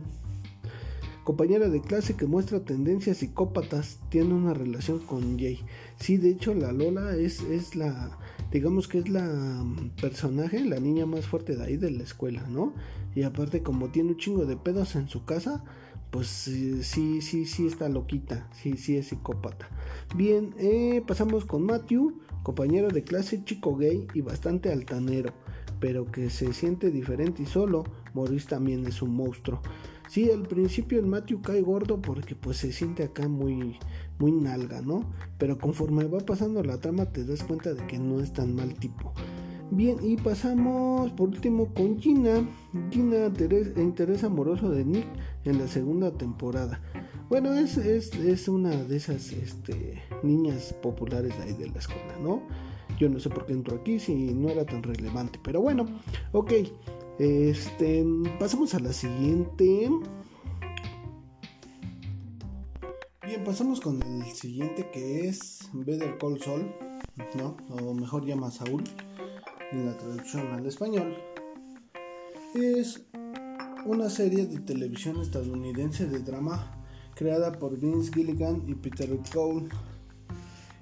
compañera 1.23 1.69
de 1.69 1.81
clase 1.81 2.15
que 2.15 2.27
muestra 2.27 2.59
tendencias 2.59 3.17
psicópatas, 3.17 3.99
tiene 4.09 4.33
una 4.33 4.53
relación 4.53 4.99
con 4.99 5.39
Jay. 5.39 5.59
Sí, 5.97 6.17
de 6.17 6.29
hecho 6.29 6.53
la 6.53 6.71
Lola 6.71 7.15
es, 7.15 7.41
es 7.41 7.75
la, 7.75 8.19
digamos 8.53 8.87
que 8.87 8.99
es 8.99 9.09
la 9.09 9.23
mm, 9.23 9.89
personaje, 9.99 10.63
la 10.63 10.79
niña 10.79 11.05
más 11.07 11.25
fuerte 11.25 11.55
de 11.55 11.63
ahí 11.65 11.75
de 11.75 11.91
la 11.91 12.03
escuela, 12.03 12.45
¿no? 12.47 12.73
Y 13.15 13.23
aparte 13.23 13.63
como 13.63 13.89
tiene 13.89 14.11
un 14.11 14.17
chingo 14.17 14.45
de 14.45 14.55
pedos 14.55 14.95
en 14.95 15.09
su 15.09 15.25
casa, 15.25 15.63
pues 16.11 16.27
sí, 16.27 16.83
sí, 16.83 17.45
sí 17.45 17.65
está 17.65 17.89
loquita, 17.89 18.47
sí, 18.53 18.77
sí 18.77 18.95
es 18.95 19.07
psicópata. 19.07 19.67
Bien, 20.15 20.53
eh, 20.59 21.03
pasamos 21.07 21.45
con 21.45 21.63
Matthew, 21.63 22.21
compañero 22.43 22.89
de 22.89 23.03
clase, 23.03 23.43
chico 23.43 23.75
gay 23.75 24.07
y 24.13 24.21
bastante 24.21 24.71
altanero 24.71 25.33
pero 25.83 26.09
que 26.09 26.29
se 26.29 26.53
siente 26.53 26.91
diferente 26.91 27.43
y 27.43 27.45
solo, 27.45 27.83
Maurice 28.13 28.47
también 28.47 28.87
es 28.87 29.01
un 29.01 29.13
monstruo. 29.13 29.61
Sí, 30.07 30.31
al 30.31 30.43
principio 30.43 30.97
el 30.97 31.07
Matthew 31.07 31.41
cae 31.41 31.61
gordo 31.61 32.01
porque 32.01 32.35
pues 32.35 32.55
se 32.55 32.71
siente 32.71 33.03
acá 33.03 33.27
muy, 33.27 33.77
muy 34.19 34.31
nalga, 34.31 34.81
¿no? 34.81 35.03
Pero 35.37 35.57
conforme 35.57 36.05
va 36.05 36.19
pasando 36.19 36.63
la 36.63 36.79
trama 36.79 37.05
te 37.05 37.25
das 37.25 37.43
cuenta 37.43 37.73
de 37.73 37.85
que 37.87 37.97
no 37.97 38.19
es 38.19 38.33
tan 38.33 38.55
mal 38.55 38.73
tipo. 38.75 39.13
Bien, 39.71 39.97
y 40.03 40.17
pasamos 40.17 41.11
por 41.13 41.29
último 41.29 41.73
con 41.73 41.99
Gina. 41.99 42.47
Gina, 42.91 43.31
interés 43.77 44.23
amoroso 44.23 44.69
de 44.69 44.85
Nick 44.85 45.07
en 45.45 45.57
la 45.57 45.67
segunda 45.67 46.11
temporada. 46.11 46.79
Bueno, 47.29 47.53
es, 47.53 47.77
es, 47.77 48.13
es 48.13 48.47
una 48.47 48.69
de 48.69 48.97
esas 48.97 49.31
este, 49.31 50.01
niñas 50.21 50.73
populares 50.83 51.35
de 51.37 51.43
ahí 51.45 51.53
de 51.53 51.69
la 51.69 51.79
escuela, 51.79 52.15
¿no? 52.21 52.43
Yo 52.99 53.09
no 53.09 53.19
sé 53.19 53.29
por 53.29 53.47
qué 53.47 53.53
entró 53.53 53.77
aquí 53.77 53.99
si 53.99 54.33
no 54.33 54.49
era 54.49 54.65
tan 54.65 54.83
relevante. 54.83 55.39
Pero 55.43 55.61
bueno, 55.61 55.87
ok. 56.33 56.53
Este, 57.17 58.05
pasamos 58.39 58.75
a 58.75 58.79
la 58.79 58.93
siguiente. 58.93 59.89
Pasamos 63.39 63.81
con 63.81 64.01
el 64.01 64.23
siguiente 64.33 64.89
que 64.91 65.27
es 65.27 65.69
Better 65.73 66.17
Call 66.17 66.39
Saul, 66.39 66.73
¿no? 67.37 67.57
O 67.69 67.93
mejor 67.93 68.25
llama 68.25 68.51
Saúl 68.51 68.83
en 69.71 69.85
la 69.85 69.97
traducción 69.97 70.47
al 70.47 70.65
español. 70.65 71.15
Es 72.55 73.05
una 73.85 74.09
serie 74.09 74.45
de 74.45 74.59
televisión 74.59 75.19
estadounidense 75.21 76.07
de 76.07 76.19
drama 76.19 76.85
creada 77.15 77.51
por 77.51 77.77
Vince 77.77 78.13
Gilligan 78.13 78.63
y 78.67 78.75
Peter 78.75 79.09
Cole 79.33 79.67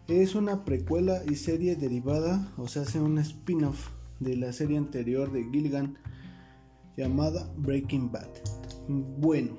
es 0.08 0.36
una 0.36 0.66
precuela 0.66 1.22
y 1.30 1.36
serie 1.36 1.76
derivada, 1.76 2.52
o 2.58 2.68
sea, 2.68 2.84
hace 2.84 3.00
un 3.00 3.18
spin-off 3.18 3.90
de 4.20 4.36
la 4.36 4.52
serie 4.52 4.78
anterior 4.78 5.32
de 5.32 5.44
Gilligan 5.46 5.98
llamada 6.98 7.50
Breaking 7.58 8.12
Bad. 8.12 8.30
Bueno, 8.88 9.58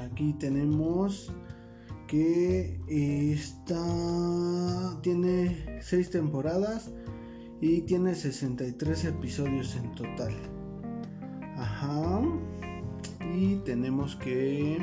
aquí 0.00 0.32
tenemos 0.38 1.32
que 2.10 2.80
esta 3.32 3.80
tiene 5.00 5.78
6 5.80 6.10
temporadas 6.10 6.90
y 7.60 7.82
tiene 7.82 8.16
63 8.16 9.04
episodios 9.04 9.76
en 9.76 9.92
total. 9.92 10.34
Ajá. 11.56 12.20
Y 13.32 13.56
tenemos 13.64 14.16
que 14.16 14.78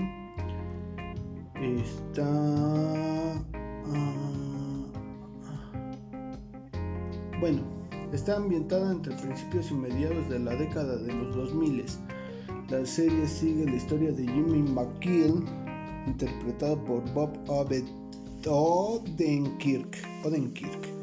está 1.60 3.44
Bueno, 7.42 7.62
está 8.14 8.38
ambientada 8.38 8.90
entre 8.92 9.14
principios 9.16 9.70
y 9.70 9.74
mediados 9.74 10.30
de 10.30 10.40
la 10.40 10.56
década 10.56 10.96
de 10.96 11.14
los 11.14 11.36
2000. 11.36 11.84
La 12.70 12.86
serie 12.86 13.28
sigue 13.28 13.66
la 13.66 13.76
historia 13.76 14.12
de 14.12 14.24
Jimmy 14.24 14.64
McGill, 14.64 15.44
interpretado 16.08 16.84
por 16.84 17.04
Bob 17.14 17.38
Odenkirk, 18.48 19.98
Odenkirk, 20.26 20.98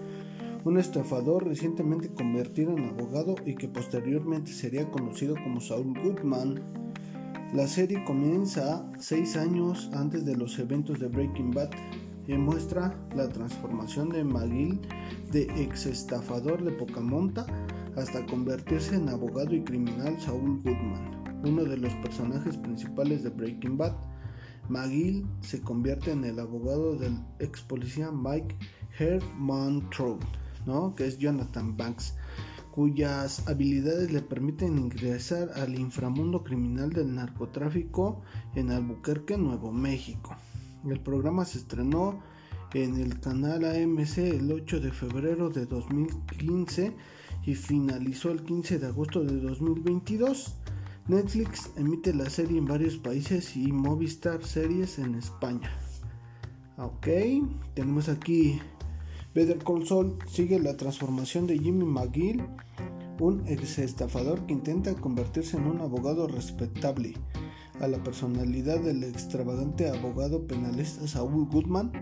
un 0.65 0.79
estafador 0.79 1.47
recientemente 1.47 2.09
convertido 2.09 2.77
en 2.77 2.89
abogado 2.89 3.35
y 3.45 3.55
que 3.55 3.69
posteriormente 3.69 4.51
sería 4.53 4.91
conocido 4.91 5.35
como 5.35 5.61
Saul 5.61 5.95
Goodman. 6.03 6.61
La 7.53 7.69
serie 7.69 8.03
comienza 8.05 8.91
seis 8.99 9.37
años 9.37 9.91
antes 9.93 10.25
de 10.25 10.37
los 10.37 10.59
eventos 10.59 10.99
de 10.99 11.09
Breaking 11.09 11.51
Bad 11.51 11.71
y 12.27 12.35
muestra 12.35 12.99
la 13.15 13.29
transformación 13.29 14.09
de 14.09 14.25
McGill 14.25 14.81
de 15.31 15.43
ex 15.63 15.87
estafador 15.87 16.65
de 16.65 16.73
poca 16.73 17.01
monta 17.01 17.47
hasta 17.97 18.25
convertirse 18.27 18.97
en 18.97 19.09
abogado 19.09 19.55
y 19.55 19.63
criminal 19.63 20.19
Saul 20.21 20.63
Goodman, 20.63 21.43
uno 21.45 21.65
de 21.65 21.77
los 21.77 21.95
personajes 21.97 22.57
principales 22.57 23.23
de 23.23 23.31
Breaking 23.31 23.77
Bad. 23.77 23.95
McGill 24.69 25.27
se 25.41 25.61
convierte 25.61 26.13
en 26.13 26.25
el 26.25 26.39
abogado 26.39 26.97
del 26.97 27.19
ex 27.39 27.61
policía 27.63 28.11
Mike 28.11 28.57
Hermantrout, 28.99 30.25
¿no? 30.67 30.95
que 30.95 31.07
es 31.07 31.19
Jonathan 31.19 31.77
Banks, 31.77 32.15
cuyas 32.71 33.47
habilidades 33.49 34.13
le 34.13 34.23
permiten 34.23 34.79
ingresar 34.79 35.51
al 35.57 35.79
inframundo 35.79 36.43
criminal 36.43 36.91
del 36.91 37.15
narcotráfico 37.15 38.23
en 38.55 38.71
Albuquerque, 38.71 39.39
Nuevo 39.39 39.73
México. 39.73 40.37
El 40.85 41.01
programa 41.01 41.45
se 41.45 41.59
estrenó 41.59 42.21
en 42.75 42.97
el 42.97 43.21
canal 43.21 43.65
AMC 43.65 44.19
el 44.19 44.51
8 44.51 44.81
de 44.81 44.91
febrero 44.91 45.49
de 45.49 45.67
2015 45.67 46.97
y 47.47 47.55
finalizó 47.55 48.31
el 48.31 48.43
15 48.43 48.81
de 48.81 48.87
agosto 48.87 49.23
de 49.23 49.41
2022. 49.41 50.57
Netflix 51.07 51.71
emite 51.77 52.15
la 52.15 52.31
serie 52.31 52.57
en 52.57 52.65
varios 52.65 52.97
países 52.97 53.57
y 53.57 53.71
Movistar 53.73 54.43
Series 54.43 54.99
en 54.99 55.15
España. 55.17 55.71
Ok, 56.79 57.09
tenemos 57.75 58.09
aquí 58.09 58.59
Better 59.35 59.59
Call 59.59 59.87
Saul 59.87 60.17
sigue 60.27 60.59
la 60.59 60.79
transformación 60.79 61.47
de 61.47 61.59
Jimmy 61.59 61.85
McGill, 61.85 62.43
un 63.21 63.47
ex 63.47 63.79
estafador 63.81 64.47
que 64.47 64.55
intenta 64.55 64.95
convertirse 64.95 65.59
en 65.59 65.67
un 65.67 65.83
abogado 65.83 66.27
respetable, 66.27 67.13
a 67.81 67.87
la 67.87 68.03
personalidad 68.03 68.81
del 68.81 69.05
extravagante 69.05 69.91
abogado 69.91 70.47
penalista 70.47 71.07
Saul 71.07 71.45
Goodman, 71.51 71.93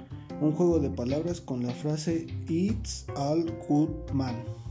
un 0.41 0.53
juego 0.53 0.79
de 0.79 0.91
palabras 0.91 1.41
con 1.41 1.67
la 1.67 1.73
frase 1.73 2.29
It's 2.49 3.07
all 3.17 3.53
good 3.69 4.13
man. 4.13 4.62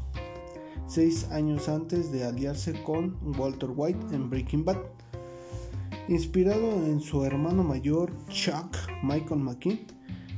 Seis 0.87 1.29
años 1.31 1.69
antes 1.69 2.11
de 2.11 2.25
aliarse 2.25 2.81
con 2.83 3.17
Walter 3.37 3.69
White 3.75 4.13
en 4.13 4.29
Breaking 4.29 4.65
Bad. 4.65 4.77
Inspirado 6.07 6.85
en 6.85 6.99
su 6.99 7.23
hermano 7.23 7.63
mayor 7.63 8.11
Chuck 8.27 8.75
Michael 9.03 9.41
McKean, 9.41 9.79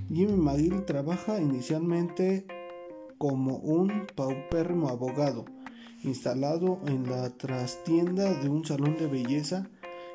Jimmy 0.10 0.36
McGill 0.36 0.86
trabaja 0.86 1.40
inicialmente 1.40 2.46
como 3.18 3.58
un 3.58 4.06
paupérrimo 4.16 4.90
abogado 4.90 5.46
instalado 6.04 6.80
en 6.86 7.10
la 7.10 7.30
trastienda 7.30 8.34
de 8.34 8.50
un 8.50 8.66
salón 8.66 8.98
de 8.98 9.08
belleza 9.08 9.70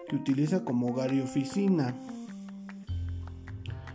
que 0.08 0.16
utiliza 0.16 0.64
como 0.64 0.88
hogar 0.88 1.12
y 1.12 1.20
oficina. 1.20 1.94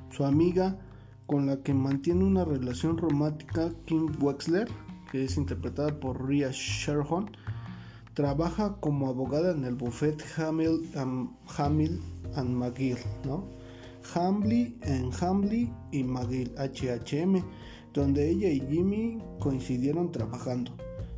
Su 0.10 0.26
amiga 0.26 0.78
con 1.26 1.46
la 1.48 1.58
que 1.63 1.74
mantiene 1.74 2.24
una 2.26 2.46
relación 2.46 2.98
romántica, 2.98 3.72
Kim 3.86 4.12
Wexler, 4.19 4.67
que 5.13 5.26
es 5.26 5.38
interpretada 5.38 5.99
por 5.99 6.28
Rhea 6.28 6.49
Sherhon, 6.52 7.30
trabaja 8.15 8.78
como 8.80 9.10
abogada 9.10 9.52
en 9.52 9.63
el 9.63 9.76
buffet 9.76 10.19
Hamil, 10.38 10.89
Hamil 11.56 12.02
and 12.36 12.49
McGill, 12.49 12.97
¿no? 13.23 13.47
Hambley 14.15 14.76
en 14.82 15.12
Hambley 15.21 15.71
y 15.91 16.04
McGill, 16.04 16.52
HHM, 16.58 17.43
donde 17.93 18.28
ella 18.28 18.49
y 18.49 18.60
Jimmy 18.62 19.19
coincidieron 19.39 20.12
trabajando. 20.12 20.71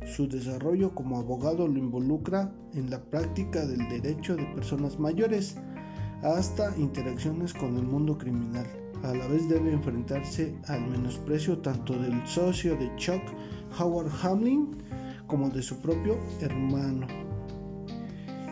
Su 0.04 0.28
desarrollo 0.28 0.94
como 0.94 1.18
abogado 1.18 1.66
lo 1.66 1.78
involucra 1.78 2.52
en 2.74 2.90
la 2.90 3.02
práctica 3.02 3.64
del 3.64 3.88
derecho 3.88 4.36
de 4.36 4.44
personas 4.54 4.98
mayores 4.98 5.56
hasta 6.22 6.76
interacciones 6.76 7.54
con 7.54 7.78
el 7.78 7.84
mundo 7.84 8.18
criminal. 8.18 8.66
A 9.02 9.14
la 9.14 9.26
vez 9.28 9.48
debe 9.48 9.72
enfrentarse 9.72 10.56
al 10.68 10.88
menosprecio 10.88 11.58
tanto 11.58 11.92
del 11.94 12.26
socio 12.26 12.76
de 12.76 12.94
Chuck, 12.96 13.22
Howard 13.78 14.10
Hamlin, 14.22 14.76
como 15.26 15.48
de 15.50 15.62
su 15.62 15.80
propio 15.80 16.18
hermano. 16.40 17.06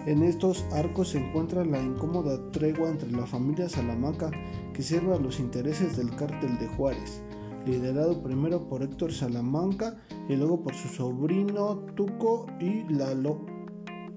En 0.07 0.23
estos 0.23 0.65
arcos 0.73 1.11
se 1.11 1.19
encuentra 1.19 1.65
la 1.65 1.81
incómoda 1.81 2.39
tregua 2.51 2.91
entre 2.91 3.11
la 3.11 3.27
familia 3.27 3.71
Salamanca 3.71 4.31
que 4.75 4.83
sirve 4.83 5.15
a 5.15 5.19
los 5.19 5.41
intereses 5.41 5.97
del 5.97 6.15
cártel 6.15 6.59
de 6.59 6.69
Juárez, 6.69 7.23
liderado 7.65 8.23
primero 8.23 8.69
por 8.69 8.83
Héctor 8.83 9.13
Salamanca 9.13 9.97
y 10.29 10.37
luego 10.37 10.63
por 10.63 10.75
su 10.75 10.89
sobrino 10.89 11.87
Tuco 11.95 12.47
y 12.61 12.85
Lalo, 12.93 13.47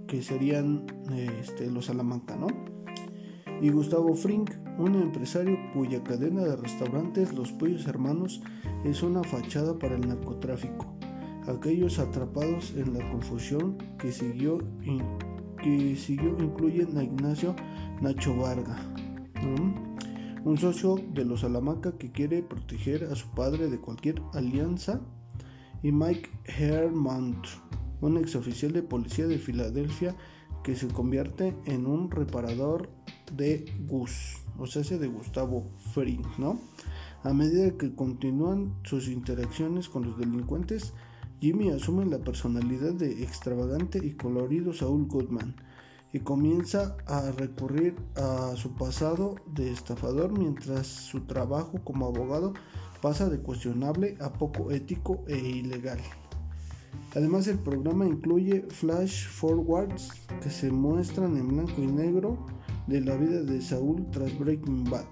que 0.07 0.21
serían 0.21 0.85
este, 1.39 1.71
los 1.71 1.85
Salamanca, 1.85 2.35
¿no? 2.35 2.47
Y 3.61 3.69
Gustavo 3.69 4.13
Frink, 4.13 4.51
un 4.77 4.95
empresario 4.95 5.57
cuya 5.73 6.03
cadena 6.03 6.43
de 6.43 6.55
restaurantes 6.55 7.33
Los 7.33 7.51
Pollos 7.51 7.87
Hermanos 7.87 8.41
es 8.83 9.01
una 9.01 9.23
fachada 9.23 9.77
para 9.77 9.95
el 9.95 10.07
narcotráfico. 10.07 10.85
Aquellos 11.47 11.97
atrapados 11.99 12.73
en 12.75 12.93
la 12.93 13.09
confusión 13.11 13.77
que 13.97 14.11
siguió, 14.11 14.59
que 15.63 15.95
siguió 15.95 16.37
incluyen 16.39 16.97
a 16.97 17.03
Ignacio 17.03 17.55
Nacho 18.01 18.35
Varga, 18.35 18.77
un 20.43 20.57
socio 20.57 20.95
de 21.13 21.25
los 21.25 21.41
Salamanca 21.41 21.97
que 21.97 22.11
quiere 22.11 22.41
proteger 22.41 23.05
a 23.05 23.15
su 23.15 23.29
padre 23.31 23.69
de 23.69 23.79
cualquier 23.79 24.21
alianza 24.33 25.01
y 25.83 25.91
Mike 25.91 26.29
Hermont, 26.45 27.45
un 28.01 28.17
exoficial 28.17 28.71
de 28.73 28.83
policía 28.83 29.27
de 29.27 29.39
Filadelfia 29.39 30.15
que 30.63 30.75
se 30.75 30.87
convierte 30.87 31.55
en 31.65 31.85
un 31.85 32.11
reparador 32.11 32.89
de 33.35 33.65
Gus, 33.87 34.37
o 34.60 34.67
sea, 34.67 34.82
ese 34.82 34.98
de 34.98 35.08
Gustavo 35.08 35.70
Fring, 35.93 36.26
¿no? 36.38 36.60
A 37.24 37.34
medida 37.34 37.78
que 37.78 37.93
continúan 37.96 38.76
sus 38.84 39.08
interacciones 39.08 39.89
con 39.89 40.06
los 40.06 40.17
delincuentes, 40.17 40.93
Jimmy 41.39 41.70
asume 41.70 42.06
la 42.06 42.20
personalidad 42.20 42.93
de 42.93 43.24
extravagante 43.24 44.00
y 44.04 44.13
colorido 44.13 44.74
Saul 44.74 45.08
Goodman 45.08 45.56
y 46.13 46.20
comienza 46.20 46.98
a 47.06 47.32
recurrir 47.32 47.96
a 48.15 48.56
su 48.56 48.74
pasado 48.74 49.36
de 49.46 49.72
estafador 49.72 50.38
mientras 50.38 50.88
su 50.88 51.22
trabajo 51.22 51.80
como 51.84 52.08
abogado 52.08 52.54
pasa 53.02 53.30
de 53.30 53.39
cuestionable 53.39 54.17
a 54.20 54.34
poco 54.34 54.72
ético 54.72 55.24
e 55.28 55.38
ilegal. 55.38 56.00
Además 57.15 57.48
el 57.48 57.60
programa 57.60 58.06
incluye 58.06 58.63
flash 58.70 59.28
forwards 59.28 60.12
que 60.41 60.50
se 60.50 60.72
muestran 60.72 61.38
en 61.38 61.48
blanco 61.50 61.82
y 61.82 61.88
negro 61.88 62.38
de 62.88 63.02
la 63.02 63.15
vida 63.15 63.41
de 63.43 63.62
Saúl 63.62 64.06
tras 64.12 64.38
Breaking 64.39 64.86
Bad. 64.86 65.06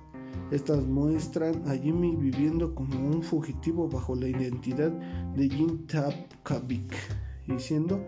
Estas 0.52 0.84
muestran 0.86 1.68
a 1.68 1.76
Jimmy 1.76 2.16
viviendo 2.16 2.74
como 2.76 2.98
un 3.10 3.24
fugitivo 3.24 3.90
bajo 3.90 4.16
la 4.16 4.28
identidad 4.28 4.92
de 5.36 5.50
Jim 5.50 5.86
Tapkavik 5.88 6.94
y 7.48 7.60
siendo 7.60 8.04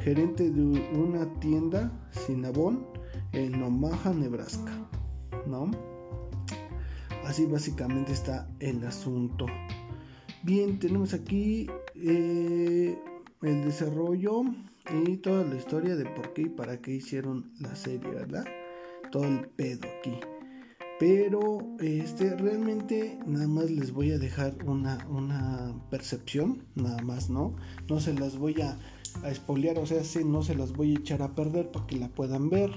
gerente 0.00 0.50
de 0.50 0.62
una 0.62 1.26
tienda 1.40 1.92
Cinnabon 2.12 2.86
en 3.32 3.62
Omaha, 3.62 4.12
Nebraska. 4.12 4.72
¿No? 5.46 5.70
Así 7.24 7.46
básicamente 7.46 8.12
está 8.12 8.48
el 8.58 8.84
asunto. 8.84 9.46
Bien, 10.42 10.78
tenemos 10.78 11.14
aquí 11.14 11.68
eh, 11.94 12.98
el 13.42 13.64
desarrollo 13.64 14.42
y 15.04 15.18
toda 15.18 15.44
la 15.44 15.56
historia 15.56 15.94
de 15.94 16.04
por 16.06 16.32
qué 16.32 16.42
y 16.42 16.48
para 16.48 16.80
qué 16.80 16.94
hicieron 16.94 17.52
la 17.60 17.76
serie, 17.76 18.10
¿verdad? 18.10 18.44
Todo 19.12 19.24
el 19.24 19.46
pedo 19.50 19.86
aquí. 20.00 20.18
Pero 20.98 21.60
este 21.78 22.36
realmente 22.36 23.18
nada 23.26 23.46
más 23.46 23.70
les 23.70 23.92
voy 23.92 24.10
a 24.10 24.18
dejar 24.18 24.56
una, 24.66 25.06
una 25.08 25.74
percepción, 25.90 26.64
nada 26.74 27.00
más, 27.02 27.30
¿no? 27.30 27.54
No 27.88 28.00
se 28.00 28.14
las 28.14 28.36
voy 28.36 28.60
a, 28.60 28.76
a 29.22 29.30
espolear, 29.30 29.78
o 29.78 29.86
sea, 29.86 30.02
sí, 30.02 30.24
no 30.24 30.42
se 30.42 30.56
las 30.56 30.72
voy 30.72 30.96
a 30.96 30.98
echar 30.98 31.22
a 31.22 31.36
perder 31.36 31.70
para 31.70 31.86
que 31.86 31.96
la 31.96 32.08
puedan 32.08 32.50
ver 32.50 32.72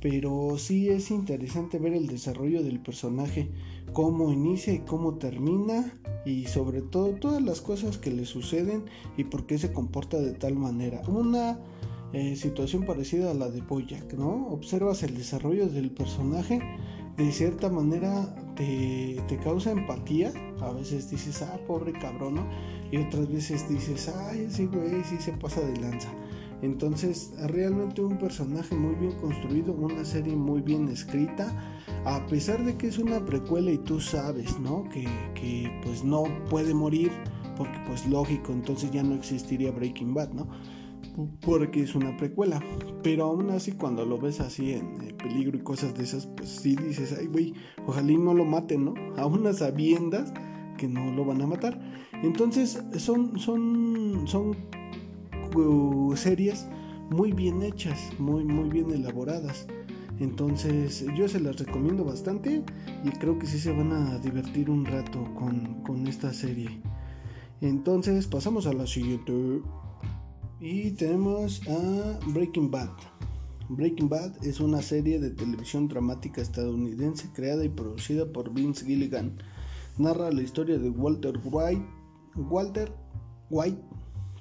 pero 0.00 0.56
sí 0.58 0.88
es 0.88 1.10
interesante 1.10 1.78
ver 1.78 1.92
el 1.92 2.06
desarrollo 2.06 2.62
del 2.62 2.80
personaje, 2.80 3.48
cómo 3.92 4.32
inicia 4.32 4.72
y 4.72 4.80
cómo 4.80 5.14
termina 5.14 5.92
y 6.24 6.46
sobre 6.46 6.82
todo 6.82 7.10
todas 7.14 7.42
las 7.42 7.60
cosas 7.60 7.98
que 7.98 8.10
le 8.10 8.24
suceden 8.24 8.84
y 9.16 9.24
por 9.24 9.46
qué 9.46 9.58
se 9.58 9.72
comporta 9.72 10.18
de 10.18 10.32
tal 10.32 10.54
manera. 10.54 11.02
Una 11.08 11.58
eh, 12.12 12.36
situación 12.36 12.84
parecida 12.84 13.30
a 13.30 13.34
la 13.34 13.50
de 13.50 13.60
Boyack, 13.60 14.14
¿no? 14.14 14.48
Observas 14.48 15.02
el 15.02 15.14
desarrollo 15.14 15.68
del 15.68 15.90
personaje, 15.90 16.60
de 17.16 17.32
cierta 17.32 17.68
manera 17.68 18.34
te, 18.54 19.20
te 19.28 19.36
causa 19.38 19.72
empatía, 19.72 20.32
a 20.60 20.72
veces 20.72 21.10
dices, 21.10 21.42
ah, 21.42 21.58
pobre 21.66 21.92
cabrón, 21.92 22.36
¿no? 22.36 22.46
Y 22.90 22.96
otras 22.96 23.30
veces 23.30 23.68
dices, 23.68 24.08
ay, 24.08 24.46
ese 24.48 24.66
güey 24.66 25.04
sí 25.04 25.16
se 25.18 25.32
pasa 25.32 25.60
de 25.60 25.76
lanza. 25.80 26.08
Entonces, 26.62 27.32
realmente 27.46 28.00
un 28.02 28.18
personaje 28.18 28.74
muy 28.74 28.94
bien 28.96 29.12
construido, 29.20 29.72
una 29.72 30.04
serie 30.04 30.34
muy 30.34 30.60
bien 30.60 30.88
escrita, 30.88 31.52
a 32.04 32.26
pesar 32.26 32.64
de 32.64 32.76
que 32.76 32.88
es 32.88 32.98
una 32.98 33.24
precuela 33.24 33.70
y 33.70 33.78
tú 33.78 34.00
sabes, 34.00 34.58
¿no? 34.58 34.88
Que, 34.88 35.06
que 35.34 35.70
pues 35.84 36.02
no 36.02 36.24
puede 36.48 36.74
morir, 36.74 37.12
porque 37.56 37.78
pues 37.86 38.06
lógico, 38.06 38.52
entonces 38.52 38.90
ya 38.90 39.02
no 39.02 39.14
existiría 39.14 39.70
Breaking 39.70 40.14
Bad, 40.14 40.32
¿no? 40.32 40.48
Porque 41.40 41.82
es 41.82 41.94
una 41.94 42.16
precuela. 42.16 42.62
Pero 43.02 43.24
aún 43.24 43.50
así, 43.50 43.72
cuando 43.72 44.04
lo 44.04 44.18
ves 44.18 44.40
así 44.40 44.72
en 44.72 45.16
peligro 45.16 45.56
y 45.56 45.62
cosas 45.62 45.94
de 45.94 46.04
esas, 46.04 46.26
pues 46.26 46.48
sí 46.48 46.76
dices, 46.76 47.16
ay, 47.18 47.26
güey, 47.26 47.54
ojalá 47.86 48.12
no 48.12 48.34
lo 48.34 48.44
maten, 48.44 48.84
¿no? 48.84 48.94
A 49.16 49.26
unas 49.26 49.58
sabiendas 49.58 50.32
que 50.76 50.88
no 50.88 51.12
lo 51.12 51.24
van 51.24 51.42
a 51.42 51.46
matar. 51.46 51.80
Entonces, 52.22 52.82
son, 52.96 53.38
son, 53.38 54.26
son 54.26 54.56
series 56.16 56.68
muy 57.10 57.32
bien 57.32 57.62
hechas, 57.62 57.98
muy, 58.18 58.44
muy 58.44 58.68
bien 58.68 58.90
elaboradas. 58.90 59.66
Entonces 60.20 61.06
yo 61.16 61.28
se 61.28 61.40
las 61.40 61.58
recomiendo 61.58 62.04
bastante 62.04 62.62
y 63.04 63.10
creo 63.10 63.38
que 63.38 63.46
sí 63.46 63.58
se 63.58 63.72
van 63.72 63.92
a 63.92 64.18
divertir 64.18 64.68
un 64.68 64.84
rato 64.84 65.32
con, 65.34 65.82
con 65.84 66.06
esta 66.06 66.32
serie. 66.32 66.80
Entonces 67.60 68.26
pasamos 68.26 68.66
a 68.66 68.72
la 68.72 68.86
siguiente. 68.86 69.32
Y 70.60 70.90
tenemos 70.90 71.62
a 71.68 72.18
Breaking 72.26 72.68
Bad. 72.68 72.90
Breaking 73.68 74.08
Bad 74.08 74.44
es 74.44 74.58
una 74.58 74.82
serie 74.82 75.20
de 75.20 75.30
televisión 75.30 75.86
dramática 75.86 76.42
estadounidense 76.42 77.30
creada 77.32 77.64
y 77.64 77.68
producida 77.68 78.26
por 78.32 78.52
Vince 78.52 78.84
Gilligan. 78.84 79.38
Narra 79.98 80.32
la 80.32 80.42
historia 80.42 80.76
de 80.78 80.90
Walter 80.90 81.38
White, 81.44 81.86
Walter 82.34 82.92
White 83.50 83.80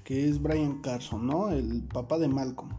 que 0.04 0.28
es 0.28 0.42
Brian 0.42 0.82
Carson, 0.82 1.28
¿no? 1.28 1.52
El 1.52 1.84
papá 1.84 2.18
de 2.18 2.30
Malcolm. 2.30 2.70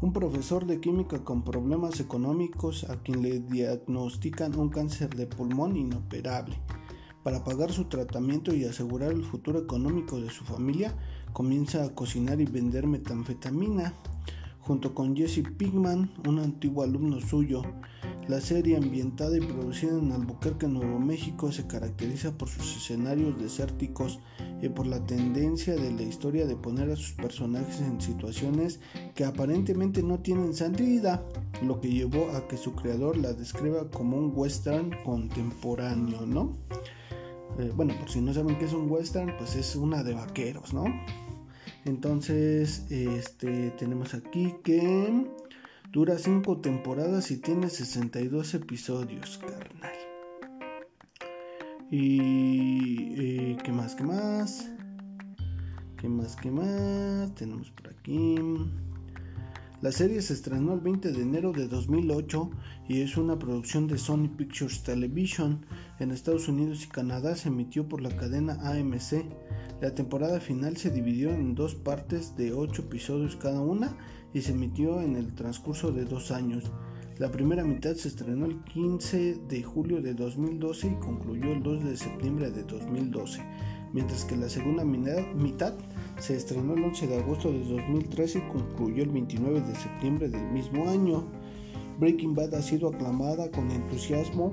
Un 0.00 0.12
profesor 0.12 0.66
de 0.66 0.80
química 0.80 1.22
con 1.22 1.44
problemas 1.44 2.00
económicos 2.00 2.84
a 2.90 2.96
quien 3.02 3.22
le 3.22 3.40
diagnostican 3.40 4.58
un 4.58 4.70
cáncer 4.70 5.14
de 5.14 5.26
pulmón 5.26 5.76
inoperable. 5.76 6.58
para 7.22 7.44
pagar 7.44 7.70
su 7.70 7.84
tratamiento 7.84 8.52
y 8.52 8.64
asegurar 8.64 9.12
el 9.12 9.22
futuro 9.22 9.60
económico 9.60 10.20
de 10.20 10.28
su 10.28 10.42
familia, 10.42 10.92
comienza 11.32 11.84
a 11.84 11.94
cocinar 11.94 12.40
y 12.40 12.44
vender 12.44 12.86
metanfetamina 12.86 13.94
junto 14.62 14.94
con 14.94 15.16
Jesse 15.16 15.42
Pigman, 15.42 16.10
un 16.26 16.38
antiguo 16.38 16.84
alumno 16.84 17.20
suyo. 17.20 17.62
La 18.28 18.40
serie 18.40 18.76
ambientada 18.76 19.36
y 19.36 19.40
producida 19.40 19.98
en 19.98 20.12
Albuquerque, 20.12 20.68
Nuevo 20.68 21.00
México, 21.00 21.50
se 21.50 21.66
caracteriza 21.66 22.38
por 22.38 22.48
sus 22.48 22.76
escenarios 22.76 23.36
desérticos 23.40 24.20
y 24.62 24.68
por 24.68 24.86
la 24.86 25.04
tendencia 25.04 25.74
de 25.74 25.90
la 25.90 26.02
historia 26.02 26.46
de 26.46 26.54
poner 26.54 26.90
a 26.92 26.96
sus 26.96 27.12
personajes 27.12 27.80
en 27.80 28.00
situaciones 28.00 28.78
que 29.16 29.24
aparentemente 29.24 30.04
no 30.04 30.20
tienen 30.20 30.54
salida, 30.54 31.26
lo 31.62 31.80
que 31.80 31.90
llevó 31.90 32.30
a 32.30 32.46
que 32.46 32.56
su 32.56 32.72
creador 32.74 33.16
la 33.16 33.32
describa 33.32 33.90
como 33.90 34.16
un 34.16 34.32
western 34.32 34.92
contemporáneo, 35.04 36.24
¿no? 36.24 36.56
Eh, 37.58 37.72
bueno, 37.74 37.94
por 37.98 38.08
si 38.08 38.20
no 38.20 38.32
saben 38.32 38.56
qué 38.56 38.66
es 38.66 38.72
un 38.72 38.88
western, 38.90 39.36
pues 39.36 39.56
es 39.56 39.74
una 39.74 40.04
de 40.04 40.14
vaqueros, 40.14 40.72
¿no? 40.72 40.84
Entonces, 41.84 42.86
este, 42.90 43.70
tenemos 43.72 44.14
aquí 44.14 44.54
que 44.62 45.26
dura 45.92 46.18
5 46.18 46.60
temporadas 46.60 47.30
y 47.30 47.38
tiene 47.38 47.68
62 47.68 48.54
episodios, 48.54 49.38
carnal. 49.38 49.92
Y 51.90 53.14
eh, 53.18 53.56
qué 53.62 53.72
más, 53.72 53.94
qué 53.94 54.04
más. 54.04 54.70
¿Qué 55.98 56.08
más, 56.08 56.36
qué 56.36 56.50
más? 56.50 57.34
Tenemos 57.34 57.70
por 57.70 57.88
aquí. 57.88 58.36
La 59.82 59.92
serie 59.92 60.22
se 60.22 60.32
estrenó 60.32 60.74
el 60.74 60.80
20 60.80 61.12
de 61.12 61.22
enero 61.22 61.52
de 61.52 61.68
2008 61.68 62.50
y 62.88 63.02
es 63.02 63.16
una 63.16 63.38
producción 63.38 63.88
de 63.88 63.98
Sony 63.98 64.28
Pictures 64.28 64.84
Television. 64.84 65.66
En 65.98 66.12
Estados 66.12 66.48
Unidos 66.48 66.84
y 66.84 66.88
Canadá 66.88 67.34
se 67.34 67.48
emitió 67.48 67.88
por 67.88 68.00
la 68.00 68.16
cadena 68.16 68.54
AMC. 68.62 69.26
La 69.82 69.92
temporada 69.92 70.38
final 70.38 70.76
se 70.76 70.90
dividió 70.90 71.30
en 71.30 71.56
dos 71.56 71.74
partes 71.74 72.36
de 72.36 72.52
8 72.52 72.82
episodios 72.82 73.34
cada 73.34 73.60
una 73.60 73.96
y 74.32 74.42
se 74.42 74.52
emitió 74.52 75.02
en 75.02 75.16
el 75.16 75.34
transcurso 75.34 75.90
de 75.90 76.04
dos 76.04 76.30
años. 76.30 76.70
La 77.18 77.32
primera 77.32 77.64
mitad 77.64 77.96
se 77.96 78.06
estrenó 78.06 78.46
el 78.46 78.62
15 78.62 79.40
de 79.48 79.62
julio 79.64 80.00
de 80.00 80.14
2012 80.14 80.86
y 80.86 81.04
concluyó 81.04 81.50
el 81.50 81.64
2 81.64 81.84
de 81.84 81.96
septiembre 81.96 82.52
de 82.52 82.62
2012, 82.62 83.42
mientras 83.92 84.24
que 84.24 84.36
la 84.36 84.48
segunda 84.48 84.84
mitad 84.84 85.74
se 86.20 86.36
estrenó 86.36 86.74
el 86.74 86.84
11 86.84 87.08
de 87.08 87.18
agosto 87.18 87.50
de 87.50 87.64
2013 87.64 88.38
y 88.38 88.52
concluyó 88.52 89.02
el 89.02 89.10
29 89.10 89.62
de 89.62 89.74
septiembre 89.74 90.28
del 90.28 90.48
mismo 90.52 90.88
año. 90.88 91.24
Breaking 91.98 92.36
Bad 92.36 92.54
ha 92.54 92.62
sido 92.62 92.90
aclamada 92.90 93.50
con 93.50 93.68
entusiasmo 93.72 94.52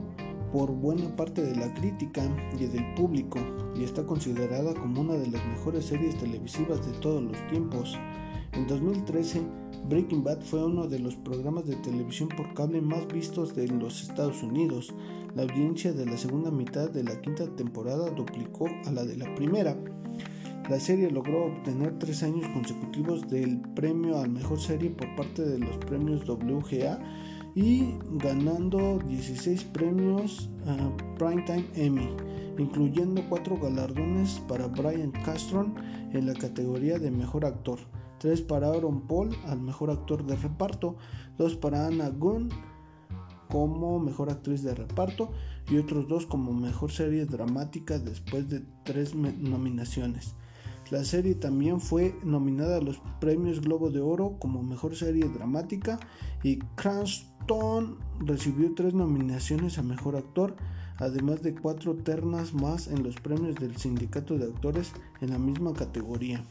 por 0.52 0.72
buena 0.72 1.16
parte 1.16 1.42
de 1.42 1.56
la 1.56 1.74
crítica 1.74 2.24
y 2.60 2.66
del 2.66 2.94
público 2.96 3.40
y 3.76 3.84
está 3.84 4.06
considerada 4.06 4.74
como 4.74 5.02
una 5.02 5.14
de 5.14 5.28
las 5.28 5.46
mejores 5.46 5.86
series 5.86 6.18
televisivas 6.18 6.86
de 6.86 6.98
todos 7.00 7.22
los 7.22 7.48
tiempos. 7.48 7.98
En 8.54 8.68
2013, 8.68 9.42
Breaking 9.88 10.24
Bad 10.24 10.42
fue 10.42 10.66
uno 10.66 10.88
de 10.88 11.00
los 11.00 11.16
programas 11.16 11.66
de 11.66 11.76
televisión 11.78 12.30
por 12.30 12.54
cable 12.54 12.82
más 12.82 13.08
vistos 13.08 13.56
de 13.56 13.68
los 13.68 14.02
Estados 14.02 14.42
Unidos. 14.44 14.94
La 15.36 15.44
audiencia 15.44 15.94
de 15.94 16.06
la 16.06 16.18
segunda 16.18 16.52
mitad 16.52 16.90
de 16.90 17.04
la 17.04 17.20
quinta 17.22 17.48
temporada 17.56 18.10
duplicó 18.10 18.68
a 18.86 18.92
la 18.92 19.06
de 19.06 19.18
la 19.18 19.34
primera. 19.36 19.78
La 20.70 20.80
serie 20.80 21.10
logró 21.10 21.48
obtener 21.48 21.98
tres 21.98 22.22
años 22.22 22.48
consecutivos 22.54 23.28
del 23.28 23.60
premio 23.76 24.20
al 24.20 24.30
mejor 24.30 24.60
serie 24.60 24.92
por 24.92 25.16
parte 25.16 25.44
de 25.44 25.58
los 25.58 25.78
premios 25.78 26.28
WGA 26.28 27.00
y 27.56 27.96
ganando 28.12 29.00
16 29.00 29.64
premios 29.66 30.50
Primetime 31.18 31.66
Emmy, 31.76 32.10
incluyendo 32.58 33.22
cuatro 33.28 33.58
galardones 33.58 34.40
para 34.48 34.68
Brian 34.68 35.12
Castron 35.24 35.76
en 36.14 36.28
la 36.28 36.34
categoría 36.34 37.00
de 37.00 37.12
mejor 37.12 37.46
actor, 37.46 37.80
tres 38.20 38.42
para 38.42 38.70
Aaron 38.70 39.08
Paul 39.08 39.36
al 39.48 39.62
mejor 39.62 39.92
actor 39.92 40.26
de 40.26 40.36
reparto, 40.36 40.96
dos 41.38 41.56
para 41.56 41.88
Anna 41.88 42.10
Gunn 42.10 42.50
como 43.50 44.00
mejor 44.00 44.30
actriz 44.30 44.64
de 44.64 44.76
reparto 44.76 45.32
y 45.70 45.78
otros 45.78 46.08
dos 46.08 46.26
como 46.26 46.54
mejor 46.54 46.92
serie 46.92 47.26
dramática 47.26 47.98
después 47.98 48.48
de 48.48 48.64
tres 48.84 49.16
nominaciones. 49.16 50.36
La 50.92 51.04
serie 51.04 51.36
también 51.36 51.80
fue 51.80 52.16
nominada 52.24 52.78
a 52.78 52.82
los 52.82 53.00
premios 53.20 53.62
Globo 53.62 53.92
de 53.92 54.02
Oro 54.02 54.38
como 54.40 54.64
mejor 54.64 54.96
serie 54.96 55.30
dramática 55.30 56.00
y 56.42 56.58
Cranston 56.76 58.00
recibió 58.20 58.74
tres 58.74 58.96
nominaciones 58.96 59.78
a 59.78 59.84
mejor 59.84 60.16
actor, 60.16 60.56
además 60.98 61.44
de 61.44 61.54
cuatro 61.54 61.96
ternas 61.96 62.56
más 62.56 62.88
en 62.88 63.04
los 63.04 63.16
premios 63.18 63.56
del 63.56 63.78
Sindicato 63.78 64.38
de 64.40 64.46
Actores 64.46 64.92
en 65.22 65.30
la 65.30 65.38
misma 65.38 65.74
categoría. 65.74 66.44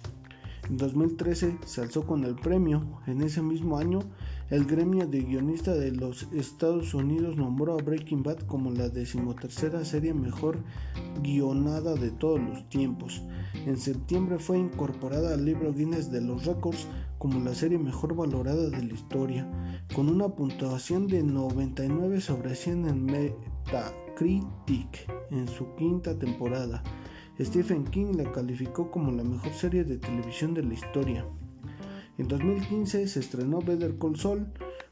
En 0.68 0.76
2013 0.76 1.58
se 1.64 1.80
alzó 1.80 2.06
con 2.06 2.24
el 2.24 2.34
premio. 2.34 3.00
En 3.06 3.22
ese 3.22 3.42
mismo 3.42 3.78
año, 3.78 4.00
el 4.50 4.64
gremio 4.64 5.06
de 5.06 5.20
guionistas 5.20 5.78
de 5.78 5.92
los 5.92 6.26
Estados 6.32 6.94
Unidos 6.94 7.36
nombró 7.36 7.74
a 7.74 7.82
Breaking 7.82 8.22
Bad 8.22 8.38
como 8.46 8.70
la 8.70 8.88
decimotercera 8.88 9.84
serie 9.84 10.14
mejor 10.14 10.58
guionada 11.22 11.94
de 11.94 12.10
todos 12.10 12.40
los 12.40 12.66
tiempos. 12.70 13.22
En 13.66 13.76
septiembre 13.76 14.38
fue 14.38 14.58
incorporada 14.58 15.34
al 15.34 15.44
libro 15.44 15.74
Guinness 15.74 16.10
de 16.10 16.22
los 16.22 16.46
Records 16.46 16.86
como 17.18 17.40
la 17.40 17.54
serie 17.54 17.78
mejor 17.78 18.16
valorada 18.16 18.70
de 18.70 18.82
la 18.82 18.94
historia, 18.94 19.46
con 19.94 20.08
una 20.08 20.28
puntuación 20.28 21.08
de 21.08 21.22
99 21.22 22.20
sobre 22.22 22.54
100 22.54 22.88
en 22.88 23.04
Metacritic 23.04 24.58
en 25.30 25.46
su 25.46 25.74
quinta 25.74 26.18
temporada. 26.18 26.82
Stephen 27.38 27.84
King 27.84 28.14
la 28.16 28.32
calificó 28.32 28.90
como 28.90 29.12
la 29.12 29.24
mejor 29.24 29.52
serie 29.52 29.84
de 29.84 29.98
televisión 29.98 30.54
de 30.54 30.62
la 30.62 30.72
historia. 30.74 31.26
En 32.18 32.26
2015 32.26 33.06
se 33.06 33.20
estrenó 33.20 33.60
Better 33.60 33.96
Call 33.96 34.16
Saul, 34.16 34.48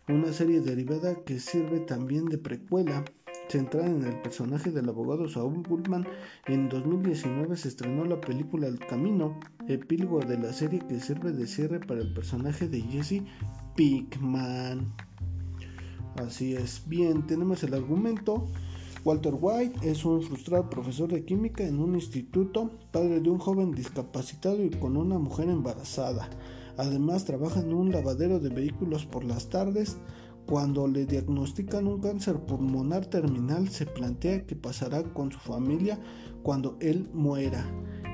una 0.08 0.32
serie 0.32 0.60
derivada 0.60 1.24
que 1.24 1.40
sirve 1.40 1.80
también 1.80 2.26
de 2.26 2.38
precuela, 2.38 3.04
centrada 3.48 3.88
en 3.88 4.04
el 4.04 4.22
personaje 4.22 4.70
del 4.70 4.88
abogado 4.88 5.28
Saul 5.28 5.64
Goodman. 5.68 6.06
En 6.46 6.68
2019 6.68 7.56
se 7.56 7.66
estrenó 7.66 8.04
la 8.04 8.20
película 8.20 8.68
El 8.68 8.78
Camino, 8.78 9.40
epílogo 9.66 10.20
de 10.20 10.38
la 10.38 10.52
serie 10.52 10.78
que 10.88 11.00
sirve 11.00 11.32
de 11.32 11.48
cierre 11.48 11.80
para 11.80 12.00
el 12.00 12.14
personaje 12.14 12.68
de 12.68 12.80
Jesse 12.82 13.22
Pinkman. 13.74 14.94
Así 16.24 16.54
es. 16.54 16.84
Bien, 16.86 17.26
tenemos 17.26 17.60
el 17.64 17.74
argumento. 17.74 18.46
Walter 19.04 19.34
White 19.36 19.80
es 19.82 20.04
un 20.04 20.22
frustrado 20.22 20.70
profesor 20.70 21.08
de 21.10 21.24
química 21.24 21.64
en 21.64 21.80
un 21.80 21.96
instituto, 21.96 22.70
padre 22.92 23.18
de 23.18 23.30
un 23.30 23.38
joven 23.38 23.72
discapacitado 23.72 24.62
y 24.62 24.70
con 24.70 24.96
una 24.96 25.18
mujer 25.18 25.48
embarazada. 25.48 26.30
Además 26.76 27.24
trabaja 27.24 27.60
en 27.60 27.72
un 27.72 27.92
lavadero 27.92 28.38
de 28.38 28.50
vehículos 28.50 29.06
por 29.06 29.24
las 29.24 29.48
tardes. 29.48 29.98
Cuando 30.46 30.86
le 30.86 31.06
diagnostican 31.06 31.86
un 31.86 32.00
cáncer 32.00 32.36
pulmonar 32.36 33.06
terminal, 33.06 33.68
se 33.68 33.86
plantea 33.86 34.46
qué 34.46 34.54
pasará 34.54 35.02
con 35.02 35.32
su 35.32 35.38
familia 35.38 35.98
cuando 36.42 36.76
él 36.80 37.08
muera. 37.12 37.64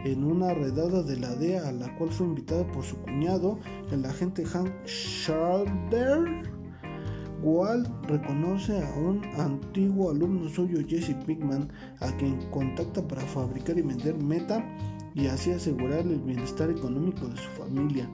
En 0.04 0.24
una 0.24 0.54
redada 0.54 1.02
de 1.02 1.18
la 1.18 1.34
DEA 1.34 1.68
a 1.68 1.72
la 1.72 1.94
cual 1.96 2.10
fue 2.10 2.26
invitado 2.26 2.66
por 2.72 2.84
su 2.84 2.96
cuñado, 2.96 3.58
el 3.90 4.04
agente 4.04 4.44
Hank 4.44 4.72
Schalder, 4.86 6.42
Walt 7.42 7.88
reconoce 8.06 8.80
a 8.80 8.94
un 8.94 9.24
antiguo 9.36 10.10
alumno 10.10 10.48
suyo, 10.48 10.78
Jesse 10.86 11.14
Pickman, 11.26 11.68
a 12.00 12.16
quien 12.16 12.40
contacta 12.50 13.06
para 13.06 13.22
fabricar 13.22 13.76
y 13.78 13.82
vender 13.82 14.16
meta 14.16 14.64
y 15.14 15.26
así 15.26 15.50
asegurar 15.50 16.00
el 16.00 16.20
bienestar 16.20 16.70
económico 16.70 17.26
de 17.26 17.36
su 17.36 17.48
familia. 17.50 18.08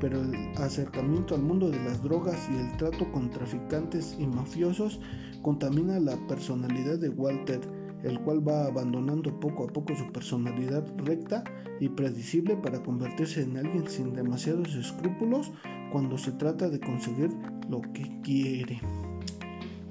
Pero 0.00 0.22
el 0.22 0.34
acercamiento 0.56 1.34
al 1.34 1.42
mundo 1.42 1.70
de 1.70 1.78
las 1.84 2.02
drogas 2.02 2.48
y 2.50 2.56
el 2.56 2.76
trato 2.78 3.10
con 3.12 3.30
traficantes 3.30 4.16
y 4.18 4.26
mafiosos 4.26 5.00
contamina 5.42 6.00
la 6.00 6.16
personalidad 6.26 6.98
de 6.98 7.10
Walter, 7.10 7.60
el 8.02 8.18
cual 8.20 8.46
va 8.46 8.66
abandonando 8.66 9.38
poco 9.38 9.64
a 9.64 9.66
poco 9.66 9.94
su 9.94 10.10
personalidad 10.10 10.86
recta 11.04 11.44
y 11.80 11.88
predecible 11.88 12.56
para 12.56 12.82
convertirse 12.82 13.42
en 13.42 13.58
alguien 13.58 13.86
sin 13.88 14.14
demasiados 14.14 14.74
escrúpulos 14.74 15.52
cuando 15.92 16.16
se 16.16 16.32
trata 16.32 16.68
de 16.68 16.80
conseguir 16.80 17.30
lo 17.68 17.82
que 17.92 18.20
quiere. 18.22 18.80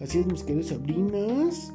Así 0.02 0.20
es, 0.20 0.26
mis 0.26 0.44
queridos 0.44 0.68
Sabrinas. 0.68 1.74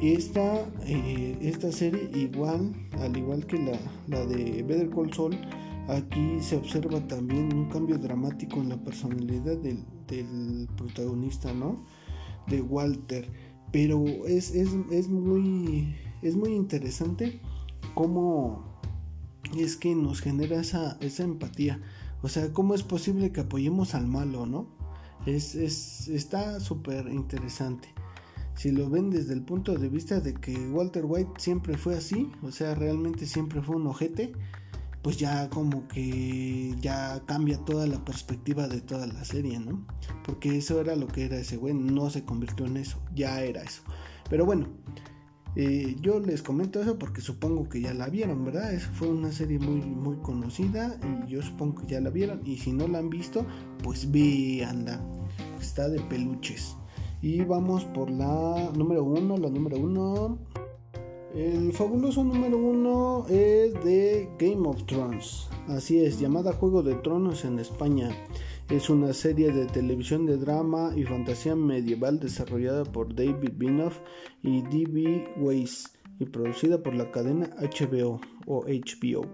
Esta, 0.00 0.60
eh, 0.84 1.38
esta 1.40 1.72
serie, 1.72 2.10
igual, 2.14 2.72
al 3.00 3.16
igual 3.16 3.46
que 3.46 3.58
la, 3.58 3.78
la 4.08 4.26
de 4.26 4.62
Better 4.62 4.90
Call 4.90 5.12
Saul, 5.12 5.36
aquí 5.88 6.40
se 6.40 6.56
observa 6.56 7.00
también 7.06 7.54
un 7.54 7.68
cambio 7.68 7.98
dramático 7.98 8.60
en 8.60 8.70
la 8.70 8.76
personalidad 8.76 9.56
del, 9.58 10.68
protagonista, 10.76 11.52
¿no? 11.52 11.84
De 12.46 12.60
Walter. 12.60 13.28
Pero 13.72 14.04
es, 14.26 14.54
es, 14.54 14.70
es, 14.90 15.08
muy, 15.08 15.94
es 16.22 16.36
muy 16.36 16.52
interesante 16.52 17.40
cómo 17.94 18.80
es 19.56 19.76
que 19.76 19.94
nos 19.94 20.20
genera 20.20 20.60
esa, 20.60 20.96
esa 21.00 21.24
empatía. 21.24 21.80
O 22.22 22.28
sea, 22.28 22.52
¿cómo 22.52 22.74
es 22.74 22.82
posible 22.82 23.32
que 23.32 23.40
apoyemos 23.40 23.94
al 23.94 24.06
malo, 24.06 24.46
no? 24.46 24.68
Es, 25.26 25.54
es 25.54 26.08
está 26.08 26.60
súper 26.60 27.08
interesante. 27.08 27.88
si 28.54 28.70
lo 28.70 28.88
ven 28.88 29.10
desde 29.10 29.34
el 29.34 29.42
punto 29.42 29.74
de 29.74 29.88
vista 29.88 30.20
de 30.20 30.34
que 30.34 30.56
Walter 30.70 31.04
White 31.04 31.32
siempre 31.38 31.76
fue 31.76 31.96
así, 31.96 32.30
o 32.42 32.50
sea, 32.50 32.74
realmente 32.74 33.26
siempre 33.26 33.60
fue 33.60 33.76
un 33.76 33.86
ojete, 33.86 34.32
pues 35.06 35.18
ya 35.18 35.48
como 35.50 35.86
que 35.86 36.74
ya 36.80 37.22
cambia 37.26 37.58
toda 37.58 37.86
la 37.86 38.04
perspectiva 38.04 38.66
de 38.66 38.80
toda 38.80 39.06
la 39.06 39.24
serie, 39.24 39.60
¿no? 39.60 39.86
Porque 40.24 40.58
eso 40.58 40.80
era 40.80 40.96
lo 40.96 41.06
que 41.06 41.26
era 41.26 41.36
ese 41.36 41.56
güey, 41.56 41.74
no 41.74 42.10
se 42.10 42.24
convirtió 42.24 42.66
en 42.66 42.76
eso, 42.76 42.98
ya 43.14 43.40
era 43.40 43.62
eso. 43.62 43.82
Pero 44.28 44.44
bueno, 44.44 44.66
eh, 45.54 45.94
yo 46.00 46.18
les 46.18 46.42
comento 46.42 46.82
eso 46.82 46.98
porque 46.98 47.20
supongo 47.20 47.68
que 47.68 47.82
ya 47.82 47.94
la 47.94 48.08
vieron, 48.08 48.44
¿verdad? 48.44 48.74
Eso 48.74 48.90
fue 48.94 49.06
una 49.06 49.30
serie 49.30 49.60
muy, 49.60 49.80
muy 49.80 50.16
conocida 50.16 50.98
y 51.24 51.30
yo 51.30 51.40
supongo 51.40 51.82
que 51.82 51.86
ya 51.86 52.00
la 52.00 52.10
vieron. 52.10 52.40
Y 52.44 52.56
si 52.56 52.72
no 52.72 52.88
la 52.88 52.98
han 52.98 53.08
visto, 53.08 53.46
pues 53.84 54.08
anda 54.68 55.00
Está 55.60 55.88
de 55.88 56.00
peluches. 56.00 56.74
Y 57.22 57.42
vamos 57.42 57.84
por 57.84 58.10
la 58.10 58.72
número 58.76 59.04
uno, 59.04 59.36
la 59.36 59.50
número 59.50 59.78
uno. 59.78 60.40
El 61.36 61.74
fabuloso 61.74 62.24
número 62.24 62.56
uno 62.56 63.26
es 63.28 63.74
de 63.84 64.26
Game 64.38 64.66
of 64.66 64.86
Thrones. 64.86 65.50
Así 65.68 65.98
es, 65.98 66.18
llamada 66.18 66.54
Juego 66.54 66.82
de 66.82 66.94
Tronos 66.94 67.44
en 67.44 67.58
España. 67.58 68.08
Es 68.70 68.88
una 68.88 69.12
serie 69.12 69.52
de 69.52 69.66
televisión 69.66 70.24
de 70.24 70.38
drama 70.38 70.92
y 70.96 71.04
fantasía 71.04 71.54
medieval 71.54 72.20
desarrollada 72.20 72.84
por 72.84 73.14
David 73.14 73.50
Binoff 73.54 73.98
y 74.42 74.62
D.B. 74.62 75.34
Weiss 75.36 75.92
y 76.18 76.24
producida 76.24 76.82
por 76.82 76.94
la 76.94 77.10
cadena 77.10 77.50
HBO 77.60 78.18
o 78.46 78.64
HBO. 78.64 79.26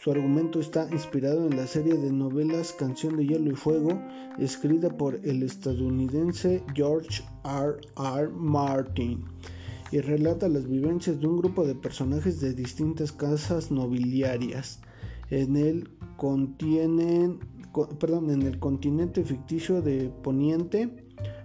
Su 0.00 0.10
argumento 0.10 0.58
está 0.58 0.88
inspirado 0.90 1.46
en 1.46 1.56
la 1.56 1.68
serie 1.68 1.94
de 1.94 2.10
novelas 2.10 2.72
Canción 2.72 3.16
de 3.18 3.24
Hielo 3.24 3.52
y 3.52 3.54
Fuego, 3.54 4.02
escrita 4.40 4.96
por 4.96 5.14
el 5.22 5.44
estadounidense 5.44 6.64
George 6.74 7.22
R. 7.44 7.76
R. 7.96 8.30
Martin 8.34 9.24
y 9.92 10.00
relata 10.00 10.48
las 10.48 10.68
vivencias 10.68 11.20
de 11.20 11.26
un 11.26 11.38
grupo 11.38 11.66
de 11.66 11.74
personajes 11.74 12.40
de 12.40 12.54
distintas 12.54 13.12
casas 13.12 13.70
nobiliarias. 13.70 14.80
En 15.30 15.56
el, 15.56 15.90
contienen, 16.16 17.40
perdón, 17.98 18.30
en 18.30 18.42
el 18.42 18.58
continente 18.58 19.24
ficticio 19.24 19.82
de 19.82 20.10
Poniente 20.22 20.90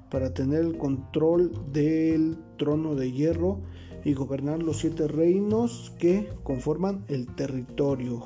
para 0.10 0.34
tener 0.34 0.62
el 0.66 0.78
control 0.78 1.52
del 1.72 2.38
trono 2.58 2.96
de 2.96 3.12
hierro 3.12 3.62
y 4.04 4.14
gobernar 4.14 4.62
los 4.62 4.78
siete 4.78 5.08
reinos 5.08 5.94
que 6.00 6.30
conforman 6.44 7.06
el 7.08 7.28
territorio. 7.36 8.24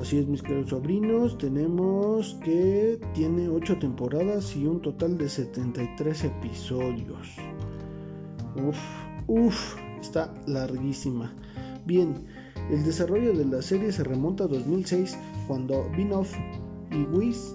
Así 0.00 0.18
es, 0.18 0.28
mis 0.28 0.42
queridos 0.42 0.70
sobrinos, 0.70 1.38
tenemos 1.38 2.38
que 2.44 3.00
tiene 3.14 3.48
8 3.48 3.78
temporadas 3.78 4.54
y 4.54 4.64
un 4.66 4.80
total 4.80 5.18
de 5.18 5.28
73 5.28 6.24
episodios. 6.24 7.36
Uf, 8.66 8.78
uf, 9.26 9.76
está 10.00 10.34
larguísima. 10.46 11.32
Bien, 11.86 12.26
el 12.70 12.84
desarrollo 12.84 13.32
de 13.32 13.44
la 13.44 13.62
serie 13.62 13.92
se 13.92 14.04
remonta 14.04 14.44
a 14.44 14.48
2006 14.48 15.16
cuando 15.46 15.88
Binoff 15.96 16.34
y 16.90 17.02
Weiss 17.04 17.54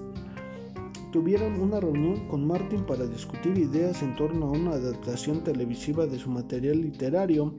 tuvieron 1.11 1.59
una 1.61 1.79
reunión 1.79 2.27
con 2.27 2.47
Martin 2.47 2.83
para 2.85 3.05
discutir 3.05 3.57
ideas 3.57 4.01
en 4.01 4.15
torno 4.15 4.47
a 4.47 4.51
una 4.51 4.71
adaptación 4.71 5.43
televisiva 5.43 6.07
de 6.07 6.17
su 6.17 6.29
material 6.29 6.81
literario. 6.81 7.53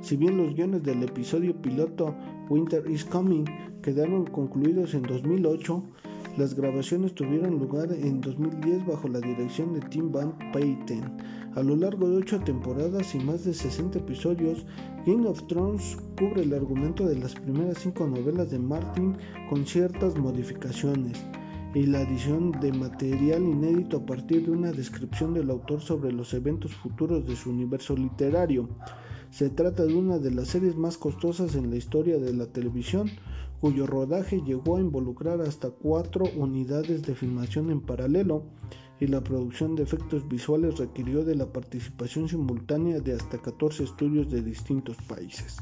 Si 0.00 0.16
bien 0.16 0.36
los 0.36 0.54
guiones 0.54 0.82
del 0.82 1.02
episodio 1.02 1.60
piloto 1.60 2.14
Winter 2.48 2.88
is 2.88 3.04
Coming 3.04 3.44
quedaron 3.82 4.26
concluidos 4.26 4.94
en 4.94 5.02
2008, 5.02 5.82
las 6.36 6.54
grabaciones 6.54 7.14
tuvieron 7.14 7.58
lugar 7.58 7.92
en 7.92 8.20
2010 8.20 8.86
bajo 8.86 9.08
la 9.08 9.20
dirección 9.20 9.74
de 9.74 9.80
Tim 9.80 10.12
Van 10.12 10.36
Payten. 10.52 11.04
A 11.56 11.62
lo 11.62 11.74
largo 11.76 12.08
de 12.08 12.16
8 12.18 12.40
temporadas 12.40 13.14
y 13.14 13.18
más 13.18 13.44
de 13.44 13.52
60 13.52 13.98
episodios, 13.98 14.64
Game 15.06 15.26
of 15.26 15.46
Thrones 15.48 15.96
cubre 16.18 16.42
el 16.42 16.54
argumento 16.54 17.06
de 17.06 17.16
las 17.16 17.34
primeras 17.34 17.78
5 17.78 18.06
novelas 18.06 18.50
de 18.50 18.58
Martin 18.58 19.16
con 19.48 19.66
ciertas 19.66 20.16
modificaciones 20.16 21.24
y 21.74 21.86
la 21.86 22.00
adición 22.00 22.52
de 22.60 22.72
material 22.72 23.42
inédito 23.42 23.98
a 23.98 24.06
partir 24.06 24.44
de 24.46 24.52
una 24.52 24.72
descripción 24.72 25.34
del 25.34 25.50
autor 25.50 25.80
sobre 25.80 26.12
los 26.12 26.34
eventos 26.34 26.72
futuros 26.74 27.26
de 27.26 27.36
su 27.36 27.50
universo 27.50 27.96
literario. 27.96 28.68
Se 29.30 29.48
trata 29.48 29.86
de 29.86 29.94
una 29.94 30.18
de 30.18 30.32
las 30.32 30.48
series 30.48 30.76
más 30.76 30.98
costosas 30.98 31.54
en 31.54 31.70
la 31.70 31.76
historia 31.76 32.18
de 32.18 32.32
la 32.34 32.46
televisión, 32.46 33.10
cuyo 33.60 33.86
rodaje 33.86 34.42
llegó 34.42 34.76
a 34.76 34.80
involucrar 34.80 35.40
hasta 35.40 35.70
cuatro 35.70 36.24
unidades 36.36 37.02
de 37.02 37.14
filmación 37.14 37.70
en 37.70 37.80
paralelo 37.80 38.42
y 38.98 39.06
la 39.06 39.22
producción 39.22 39.76
de 39.76 39.84
efectos 39.84 40.28
visuales 40.28 40.78
requirió 40.78 41.24
de 41.24 41.36
la 41.36 41.46
participación 41.46 42.28
simultánea 42.28 43.00
de 43.00 43.14
hasta 43.14 43.38
14 43.38 43.84
estudios 43.84 44.30
de 44.30 44.42
distintos 44.42 44.96
países. 45.08 45.58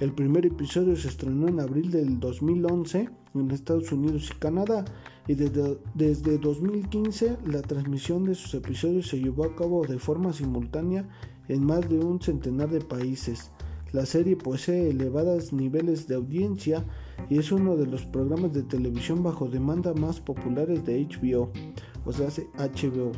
El 0.00 0.12
primer 0.12 0.44
episodio 0.44 0.96
se 0.96 1.08
estrenó 1.08 1.46
en 1.46 1.60
abril 1.60 1.92
del 1.92 2.18
2011 2.18 3.08
en 3.34 3.50
Estados 3.52 3.92
Unidos 3.92 4.30
y 4.34 4.38
Canadá 4.38 4.84
y 5.28 5.34
desde, 5.34 5.78
desde 5.94 6.38
2015 6.38 7.38
la 7.46 7.62
transmisión 7.62 8.24
de 8.24 8.34
sus 8.34 8.52
episodios 8.54 9.06
se 9.06 9.20
llevó 9.20 9.44
a 9.44 9.54
cabo 9.54 9.86
de 9.86 9.98
forma 9.98 10.32
simultánea 10.32 11.08
en 11.48 11.64
más 11.64 11.88
de 11.88 11.98
un 11.98 12.20
centenar 12.20 12.70
de 12.70 12.80
países. 12.80 13.50
La 13.92 14.06
serie 14.06 14.36
posee 14.36 14.88
elevados 14.88 15.52
niveles 15.52 16.08
de 16.08 16.14
audiencia 16.14 16.84
y 17.28 17.38
es 17.38 17.52
uno 17.52 17.76
de 17.76 17.86
los 17.86 18.06
programas 18.06 18.52
de 18.52 18.62
televisión 18.62 19.22
bajo 19.22 19.48
demanda 19.48 19.92
más 19.92 20.18
populares 20.18 20.84
de 20.86 21.06
HBO, 21.06 21.50
o 22.06 22.12
sea, 22.12 22.28
HBO, 22.56 23.12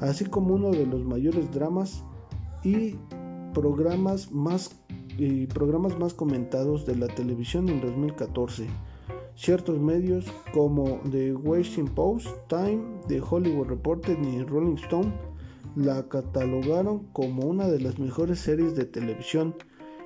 así 0.00 0.24
como 0.24 0.54
uno 0.54 0.70
de 0.70 0.86
los 0.86 1.04
mayores 1.04 1.50
dramas 1.50 2.04
y 2.64 2.96
programas 3.52 4.32
más, 4.32 4.74
y 5.18 5.46
programas 5.46 5.98
más 5.98 6.14
comentados 6.14 6.86
de 6.86 6.96
la 6.96 7.08
televisión 7.08 7.68
en 7.68 7.82
2014. 7.82 8.66
Ciertos 9.34 9.78
medios 9.78 10.26
como 10.54 11.00
The 11.10 11.34
Washington 11.34 11.94
Post, 11.94 12.28
Time, 12.48 12.82
The 13.08 13.20
Hollywood 13.20 13.66
Reporter 13.66 14.18
y 14.22 14.42
Rolling 14.42 14.76
Stone 14.76 15.12
la 15.76 16.08
catalogaron 16.08 17.06
como 17.12 17.46
una 17.46 17.68
de 17.68 17.80
las 17.80 17.98
mejores 17.98 18.40
series 18.40 18.74
de 18.76 18.84
televisión 18.84 19.54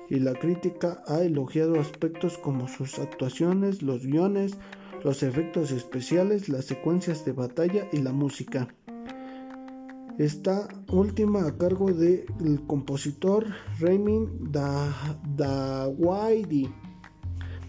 y 0.09 0.19
la 0.19 0.33
crítica 0.33 1.03
ha 1.07 1.21
elogiado 1.21 1.79
aspectos 1.79 2.37
como 2.37 2.67
sus 2.67 2.99
actuaciones, 2.99 3.81
los 3.81 4.05
guiones, 4.05 4.57
los 5.03 5.23
efectos 5.23 5.71
especiales, 5.71 6.49
las 6.49 6.65
secuencias 6.65 7.25
de 7.25 7.33
batalla 7.33 7.87
y 7.91 7.97
la 7.97 8.13
música. 8.13 8.67
Esta 10.17 10.67
última 10.91 11.45
a 11.45 11.57
cargo 11.57 11.91
del 11.93 12.25
compositor 12.65 13.45
Raymond 13.79 14.51
Dawidi. 15.35 16.73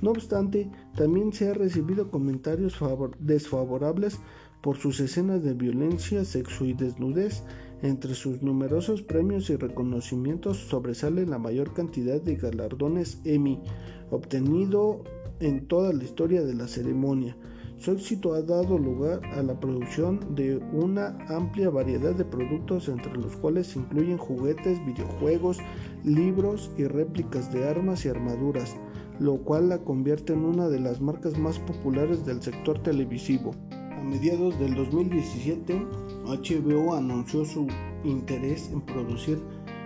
No 0.01 0.12
obstante, 0.12 0.70
también 0.94 1.32
se 1.32 1.51
ha 1.51 1.55
recibido 1.55 2.11
comentarios 2.11 2.78
desfavorables 3.18 4.20
por 4.62 4.76
sus 4.78 5.01
escenas 5.01 5.42
de 5.42 5.55
violencia, 5.55 6.24
sexo 6.24 6.64
y 6.64 6.72
desnudez 6.72 7.42
entre 7.83 8.14
sus 8.14 8.43
numerosos 8.43 9.03
premios 9.03 9.51
y 9.51 9.57
reconocimientos 9.57 10.57
sobresale 10.59 11.26
la 11.26 11.39
mayor 11.39 11.72
cantidad 11.72 12.20
de 12.20 12.37
galardones 12.37 13.20
Emmy 13.24 13.61
obtenido 14.11 15.05
en 15.41 15.66
toda 15.66 15.93
la 15.93 16.05
historia 16.05 16.43
de 16.43 16.55
la 16.55 16.66
ceremonia. 16.66 17.37
Su 17.79 17.93
éxito 17.93 18.35
ha 18.35 18.43
dado 18.43 18.76
lugar 18.76 19.20
a 19.35 19.43
la 19.43 19.59
producción 19.61 20.35
de 20.35 20.57
una 20.72 21.16
amplia 21.29 21.70
variedad 21.70 22.12
de 22.12 22.24
productos 22.24 22.89
entre 22.89 23.14
los 23.14 23.37
cuales 23.37 23.68
se 23.68 23.79
incluyen 23.79 24.18
juguetes, 24.18 24.85
videojuegos, 24.85 25.59
libros 26.05 26.72
y 26.76 26.85
réplicas 26.85 27.53
de 27.53 27.68
armas 27.68 28.05
y 28.05 28.09
armaduras, 28.09 28.76
lo 29.20 29.37
cual 29.39 29.68
la 29.68 29.79
convierte 29.79 30.33
en 30.33 30.45
una 30.45 30.68
de 30.68 30.81
las 30.81 31.01
marcas 31.01 31.39
más 31.39 31.61
populares 31.61 32.26
del 32.26 32.43
sector 32.43 32.83
televisivo. 32.83 33.53
A 33.70 34.03
mediados 34.03 34.59
del 34.59 34.74
2017, 34.74 35.81
HBO 36.29 36.95
anunció 36.95 37.43
su 37.47 37.66
interés 38.05 38.70
en 38.70 38.83
producir 38.83 39.39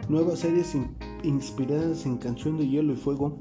nuevas 0.08 0.40
series 0.40 0.76
inspiradas 1.22 2.04
en 2.04 2.18
Canción 2.18 2.58
de 2.58 2.68
Hielo 2.68 2.94
y 2.94 2.96
Fuego, 2.96 3.38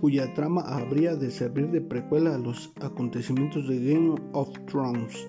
cuya 0.00 0.32
trama 0.34 0.60
habría 0.62 1.16
de 1.16 1.32
servir 1.32 1.72
de 1.72 1.80
precuela 1.80 2.36
a 2.36 2.38
los 2.38 2.72
acontecimientos 2.80 3.66
de 3.66 3.94
Game 3.94 4.14
of 4.32 4.48
Thrones. 4.66 5.28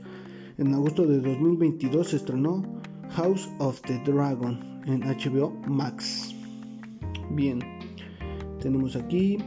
En 0.59 0.71
agosto 0.75 1.07
de 1.07 1.21
2022 1.21 2.09
se 2.09 2.17
estrenó 2.17 2.61
House 3.09 3.49
of 3.57 3.81
the 3.81 3.99
Dragon 4.05 4.59
en 4.85 5.01
HBO 5.01 5.49
Max. 5.67 6.35
Bien, 7.31 7.59
tenemos 8.61 8.95
aquí 8.95 9.39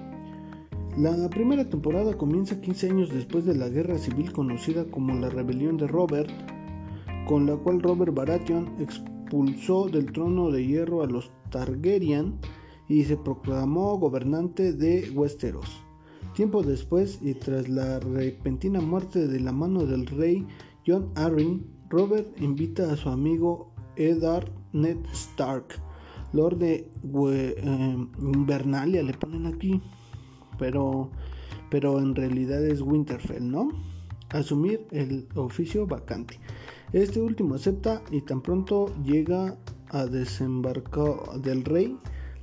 la 0.98 1.28
primera 1.28 1.68
temporada 1.68 2.16
comienza 2.16 2.60
15 2.60 2.90
años 2.90 3.12
después 3.12 3.44
de 3.44 3.54
la 3.54 3.68
guerra 3.68 3.98
civil 3.98 4.32
conocida 4.32 4.86
como 4.86 5.14
la 5.14 5.28
Rebelión 5.28 5.76
de 5.76 5.86
Robert, 5.86 6.30
con 7.26 7.46
la 7.46 7.56
cual 7.56 7.82
Robert 7.82 8.14
Baratheon 8.14 8.76
expulsó 8.78 9.88
del 9.88 10.12
trono 10.12 10.50
de 10.50 10.64
hierro 10.64 11.02
a 11.02 11.06
los 11.06 11.32
Targaryen 11.50 12.38
y 12.88 13.04
se 13.04 13.16
proclamó 13.16 13.98
gobernante 13.98 14.72
de 14.72 15.10
Westeros. 15.10 15.82
Tiempo 16.34 16.62
después 16.62 17.18
y 17.22 17.34
tras 17.34 17.68
la 17.68 17.98
repentina 17.98 18.80
muerte 18.80 19.26
de 19.26 19.40
la 19.40 19.52
mano 19.52 19.86
del 19.86 20.06
rey 20.06 20.46
John 20.86 21.10
Arryn, 21.16 21.66
Robert 21.88 22.40
invita 22.40 22.92
a 22.92 22.96
su 22.96 23.08
amigo 23.08 23.72
Eddard 23.96 24.50
Ned 24.72 24.98
Stark, 25.12 25.80
Lord 26.32 26.58
de 26.58 26.90
eh, 27.02 28.06
Invernalia, 28.20 29.02
le 29.02 29.14
ponen 29.14 29.46
aquí, 29.46 29.80
pero, 30.58 31.10
pero 31.70 31.98
en 31.98 32.14
realidad 32.14 32.64
es 32.64 32.82
Winterfell, 32.82 33.50
¿no? 33.50 33.70
Asumir 34.28 34.86
el 34.90 35.26
oficio 35.34 35.86
vacante. 35.86 36.38
Este 36.92 37.20
último 37.20 37.56
acepta 37.56 38.02
y 38.10 38.20
tan 38.20 38.40
pronto 38.40 38.92
llega 39.04 39.56
a 39.88 40.06
desembarcar 40.06 41.40
del 41.42 41.64
rey, 41.64 41.96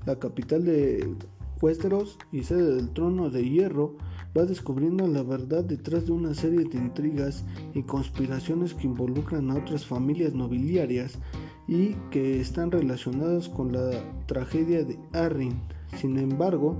la 0.05 0.19
capital 0.19 0.65
de 0.65 1.15
Westeros 1.61 2.17
y 2.33 2.43
sede 2.43 2.75
del 2.75 2.89
trono 2.89 3.29
de 3.29 3.49
hierro, 3.49 3.95
va 4.37 4.43
descubriendo 4.43 5.07
la 5.07 5.23
verdad 5.23 5.63
detrás 5.63 6.05
de 6.05 6.11
una 6.11 6.33
serie 6.33 6.65
de 6.65 6.77
intrigas 6.77 7.45
y 7.73 7.83
conspiraciones 7.83 8.73
que 8.73 8.87
involucran 8.87 9.49
a 9.49 9.55
otras 9.55 9.85
familias 9.85 10.33
nobiliarias 10.33 11.19
y 11.67 11.93
que 12.11 12.41
están 12.41 12.69
relacionadas 12.69 13.47
con 13.47 13.71
la 13.71 13.91
tragedia 14.25 14.83
de 14.83 14.99
Arryn. 15.13 15.61
Sin 15.97 16.17
embargo, 16.17 16.75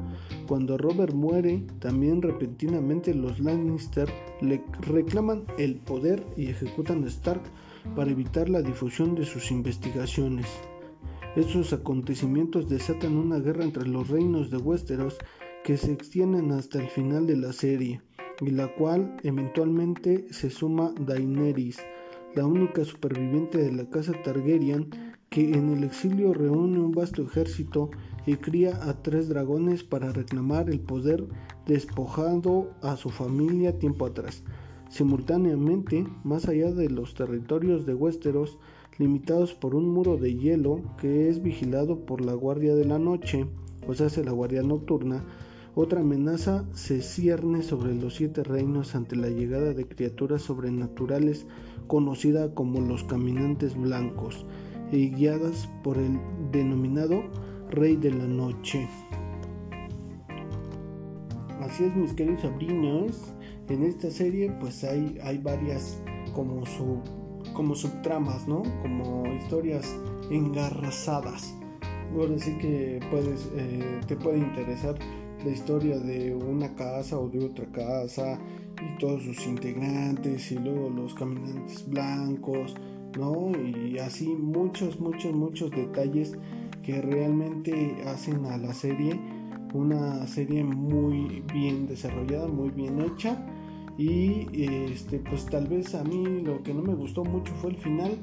cuando 0.47 0.78
Robert 0.78 1.14
muere, 1.14 1.64
también 1.80 2.22
repentinamente 2.22 3.14
los 3.14 3.39
Lannister 3.39 4.09
le 4.41 4.61
reclaman 4.82 5.45
el 5.57 5.76
poder 5.76 6.26
y 6.36 6.47
ejecutan 6.47 7.03
a 7.03 7.07
Stark 7.07 7.41
para 7.95 8.11
evitar 8.11 8.49
la 8.49 8.61
difusión 8.61 9.16
de 9.16 9.26
sus 9.26 9.51
investigaciones. 9.51 10.47
Estos 11.36 11.74
acontecimientos 11.74 12.70
desatan 12.70 13.18
una 13.18 13.39
guerra 13.39 13.64
entre 13.64 13.88
los 13.88 14.09
reinos 14.09 14.51
de 14.51 14.57
Westeros 14.57 15.18
que 15.64 15.78
se 15.78 15.91
extienden 15.91 16.51
hasta 16.51 16.80
el 16.80 16.89
final 16.89 17.26
de 17.26 17.38
la 17.38 17.53
serie, 17.53 18.01
y 18.41 18.51
la 18.51 18.68
cual 18.76 19.18
eventualmente 19.24 20.28
se 20.32 20.49
suma 20.49 20.93
Daenerys, 20.99 21.80
la 22.36 22.45
única 22.45 22.84
superviviente 22.84 23.59
de 23.59 23.72
la 23.72 23.89
casa 23.89 24.14
Targaryen 24.24 25.12
que 25.34 25.56
en 25.56 25.72
el 25.72 25.84
exilio 25.84 26.32
reúne 26.32 26.80
un 26.80 26.92
vasto 26.92 27.24
ejército 27.24 27.90
y 28.28 28.36
cría 28.36 28.88
a 28.88 29.02
tres 29.02 29.30
dragones 29.30 29.84
para 29.84 30.12
reclamar 30.12 30.70
el 30.70 30.80
poder 30.80 31.26
despojado 31.66 32.70
a 32.84 32.98
su 32.98 33.10
familia 33.10 33.80
tiempo 33.80 34.06
atrás. 34.06 34.44
Simultáneamente, 34.92 36.06
más 36.24 36.48
allá 36.48 36.72
de 36.72 36.88
los 36.88 37.16
territorios 37.16 37.88
de 37.88 37.96
Westeros, 37.96 38.60
limitados 39.00 39.56
por 39.56 39.74
un 39.74 39.90
muro 39.90 40.18
de 40.18 40.36
hielo 40.36 40.84
que 41.00 41.30
es 41.30 41.42
vigilado 41.42 42.06
por 42.06 42.22
la 42.22 42.36
Guardia 42.36 42.76
de 42.76 42.86
la 42.86 43.00
Noche, 43.00 43.48
o 43.88 43.96
sea, 43.96 44.10
la 44.24 44.32
Guardia 44.34 44.62
Nocturna, 44.62 45.26
otra 45.74 46.02
amenaza 46.02 46.64
se 46.74 47.02
cierne 47.02 47.64
sobre 47.64 47.96
los 47.96 48.14
siete 48.14 48.44
reinos 48.44 48.94
ante 48.94 49.16
la 49.16 49.30
llegada 49.30 49.74
de 49.74 49.88
criaturas 49.88 50.44
sobrenaturales 50.44 51.48
conocida 51.88 52.54
como 52.54 52.82
los 52.82 53.04
caminantes 53.04 53.76
blancos 53.76 54.46
y 54.92 55.10
guiadas 55.10 55.70
por 55.84 55.98
el 55.98 56.20
denominado 56.52 57.24
Rey 57.72 57.96
de 57.96 58.12
la 58.12 58.28
Noche. 58.28 58.88
Así 61.62 61.86
es, 61.86 61.96
mis 61.96 62.14
queridos 62.14 62.42
sobrinos, 62.42 63.34
en 63.70 63.84
esta 63.84 64.12
serie 64.12 64.52
pues 64.60 64.84
hay, 64.84 65.18
hay 65.24 65.38
varias 65.38 66.02
como, 66.34 66.66
su, 66.66 67.00
como 67.54 67.76
subtramas, 67.76 68.48
¿no? 68.48 68.64
Como 68.82 69.26
historias 69.34 69.96
engarrazadas. 70.30 71.56
Ahora 72.14 72.38
sí 72.38 72.58
que 72.58 73.00
puedes, 73.10 73.50
eh, 73.56 74.02
te 74.08 74.16
puede 74.16 74.38
interesar 74.38 74.96
la 75.44 75.52
historia 75.52 75.98
de 75.98 76.36
una 76.36 76.74
casa 76.76 77.18
o 77.18 77.28
de 77.28 77.44
otra 77.44 77.66
casa 77.68 78.40
y 78.82 78.98
todos 79.00 79.24
sus 79.24 79.46
integrantes 79.48 80.52
y 80.52 80.56
luego 80.56 80.90
los 80.90 81.14
caminantes 81.14 81.88
blancos, 81.90 82.76
¿no? 83.18 83.51
Y 83.57 83.97
así 83.99 84.28
muchos, 84.28 84.99
muchos, 84.99 85.34
muchos 85.34 85.72
detalles 85.72 86.38
que 86.82 87.01
realmente 87.01 87.95
hacen 88.07 88.45
a 88.45 88.57
la 88.57 88.74
serie 88.74 89.20
una 89.74 90.28
serie 90.28 90.64
muy 90.64 91.43
bien 91.51 91.88
desarrollada, 91.88 92.47
muy 92.47 92.70
bien 92.70 93.01
hecha 93.01 93.43
y 93.97 94.47
este 94.64 95.20
pues 95.20 95.45
tal 95.45 95.68
vez 95.68 95.95
a 95.95 96.03
mí 96.03 96.41
lo 96.41 96.61
que 96.64 96.74
no 96.74 96.84
me 96.84 96.93
gustó 96.93 97.24
mucho 97.24 97.53
fue 97.55 97.72
el 97.72 97.78
final 97.78 98.18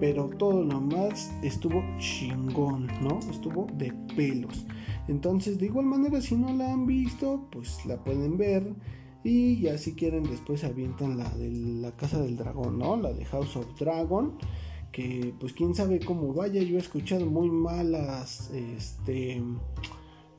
pero 0.00 0.30
todo 0.30 0.64
lo 0.64 0.80
más 0.80 1.30
estuvo 1.42 1.84
chingón, 1.98 2.86
¿no? 3.02 3.18
Estuvo 3.30 3.66
de 3.74 3.92
pelos. 4.16 4.66
Entonces, 5.08 5.58
de 5.58 5.66
igual 5.66 5.84
manera, 5.86 6.20
si 6.22 6.34
no 6.36 6.52
la 6.54 6.72
han 6.72 6.86
visto, 6.86 7.46
pues 7.52 7.84
la 7.84 8.02
pueden 8.02 8.38
ver. 8.38 8.74
Y 9.22 9.60
ya 9.60 9.76
si 9.76 9.94
quieren, 9.94 10.22
después 10.24 10.64
avientan 10.64 11.18
la 11.18 11.28
de 11.30 11.50
la 11.50 11.92
Casa 11.92 12.20
del 12.20 12.36
Dragón, 12.36 12.78
¿no? 12.78 12.96
La 12.96 13.12
de 13.12 13.24
House 13.26 13.56
of 13.56 13.78
Dragon. 13.78 14.38
Que 14.92 15.34
pues 15.38 15.52
quién 15.52 15.74
sabe 15.74 16.00
cómo 16.00 16.32
vaya. 16.32 16.62
Yo 16.62 16.76
he 16.76 16.80
escuchado 16.80 17.26
muy 17.26 17.50
malas, 17.50 18.50
este... 18.50 19.42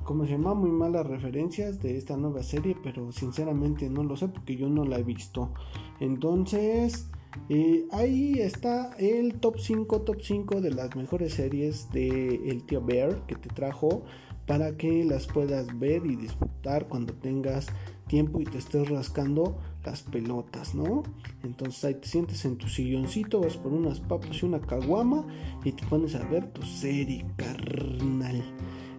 ¿Cómo 0.04 0.26
se 0.26 0.32
llama? 0.32 0.56
Muy 0.56 0.72
malas 0.72 1.06
referencias 1.06 1.80
de 1.80 1.96
esta 1.96 2.18
nueva 2.18 2.42
serie. 2.42 2.76
Pero 2.84 3.12
sinceramente 3.12 3.88
no 3.90 4.04
lo 4.04 4.18
sé 4.18 4.28
porque 4.28 4.56
yo 4.56 4.68
no 4.68 4.84
la 4.84 5.00
he 5.00 5.04
visto. 5.04 5.54
Entonces... 6.00 7.08
Eh, 7.48 7.86
ahí 7.92 8.34
está 8.40 8.92
el 8.98 9.40
top 9.40 9.58
5, 9.58 10.02
top 10.02 10.22
5 10.22 10.60
de 10.60 10.72
las 10.72 10.94
mejores 10.98 11.34
series 11.34 11.90
de 11.92 12.36
El 12.50 12.66
Tío 12.66 12.84
Bear 12.84 13.26
que 13.26 13.36
te 13.36 13.48
trajo 13.48 14.04
para 14.46 14.76
que 14.76 15.06
las 15.06 15.28
puedas 15.28 15.80
ver 15.80 16.06
y 16.06 16.18
disfrutar 16.18 16.88
cuando 16.90 17.14
tengas 17.14 17.68
tiempo 18.12 18.42
y 18.42 18.44
te 18.44 18.58
estés 18.58 18.90
rascando 18.90 19.58
las 19.86 20.02
pelotas, 20.02 20.76
¿no? 20.76 21.04
Entonces 21.44 21.86
ahí 21.86 21.94
te 21.94 22.10
sientes 22.10 22.44
en 22.44 22.58
tu 22.58 22.68
silloncito, 22.68 23.40
vas 23.40 23.56
por 23.56 23.72
unas 23.72 24.02
papas 24.02 24.44
y 24.44 24.46
una 24.46 24.60
caguama 24.60 25.26
y 25.64 25.72
te 25.72 25.86
pones 25.88 26.16
a 26.16 26.24
ver 26.28 26.46
tu 26.52 26.62
serie 26.62 27.26
carnal. 27.38 28.44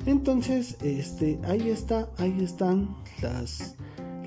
Entonces, 0.06 0.78
este, 0.80 1.38
ahí 1.44 1.68
está, 1.68 2.10
ahí 2.16 2.38
están 2.40 2.96
las, 3.20 3.76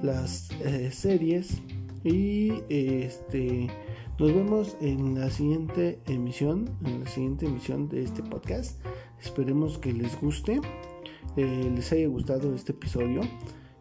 las 0.04 0.52
eh, 0.64 0.92
series 0.92 1.64
y 2.04 2.54
este 2.70 3.68
nos 4.20 4.34
vemos 4.34 4.78
en 4.82 5.20
la 5.20 5.32
siguiente 5.32 6.00
emisión, 6.06 6.70
en 6.86 7.04
la 7.04 7.10
siguiente 7.10 7.48
emisión 7.48 7.90
de 7.90 8.04
este 8.04 8.22
podcast. 8.22 8.80
Esperemos 9.20 9.80
que 9.80 9.92
les 9.92 10.22
guste, 10.22 10.62
eh, 11.38 11.72
les 11.76 11.92
haya 11.92 12.08
gustado 12.08 12.54
este 12.54 12.72
episodio. 12.72 13.22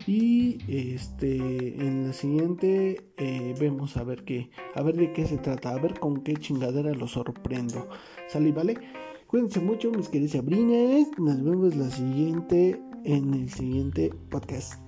Y 0.06 0.58
este 0.68 1.36
en 1.80 2.06
la 2.08 2.12
siguiente 2.12 3.12
eh, 3.16 3.54
vemos 3.58 3.96
a 3.96 4.04
ver 4.04 4.24
qué, 4.24 4.50
a 4.74 4.82
ver 4.82 4.96
de 4.96 5.12
qué 5.12 5.26
se 5.26 5.38
trata, 5.38 5.70
a 5.70 5.78
ver 5.78 5.98
con 5.98 6.22
qué 6.22 6.34
chingadera 6.34 6.92
los 6.92 7.12
sorprendo. 7.12 7.88
¿Sale 8.28 8.52
vale? 8.52 8.76
Cuídense 9.26 9.60
mucho, 9.60 9.90
mis 9.90 10.08
queridos 10.08 10.32
sabrines. 10.32 11.08
Nos 11.18 11.42
vemos 11.42 11.74
la 11.74 11.90
siguiente 11.90 12.80
en 13.04 13.32
el 13.34 13.50
siguiente 13.50 14.10
podcast. 14.30 14.83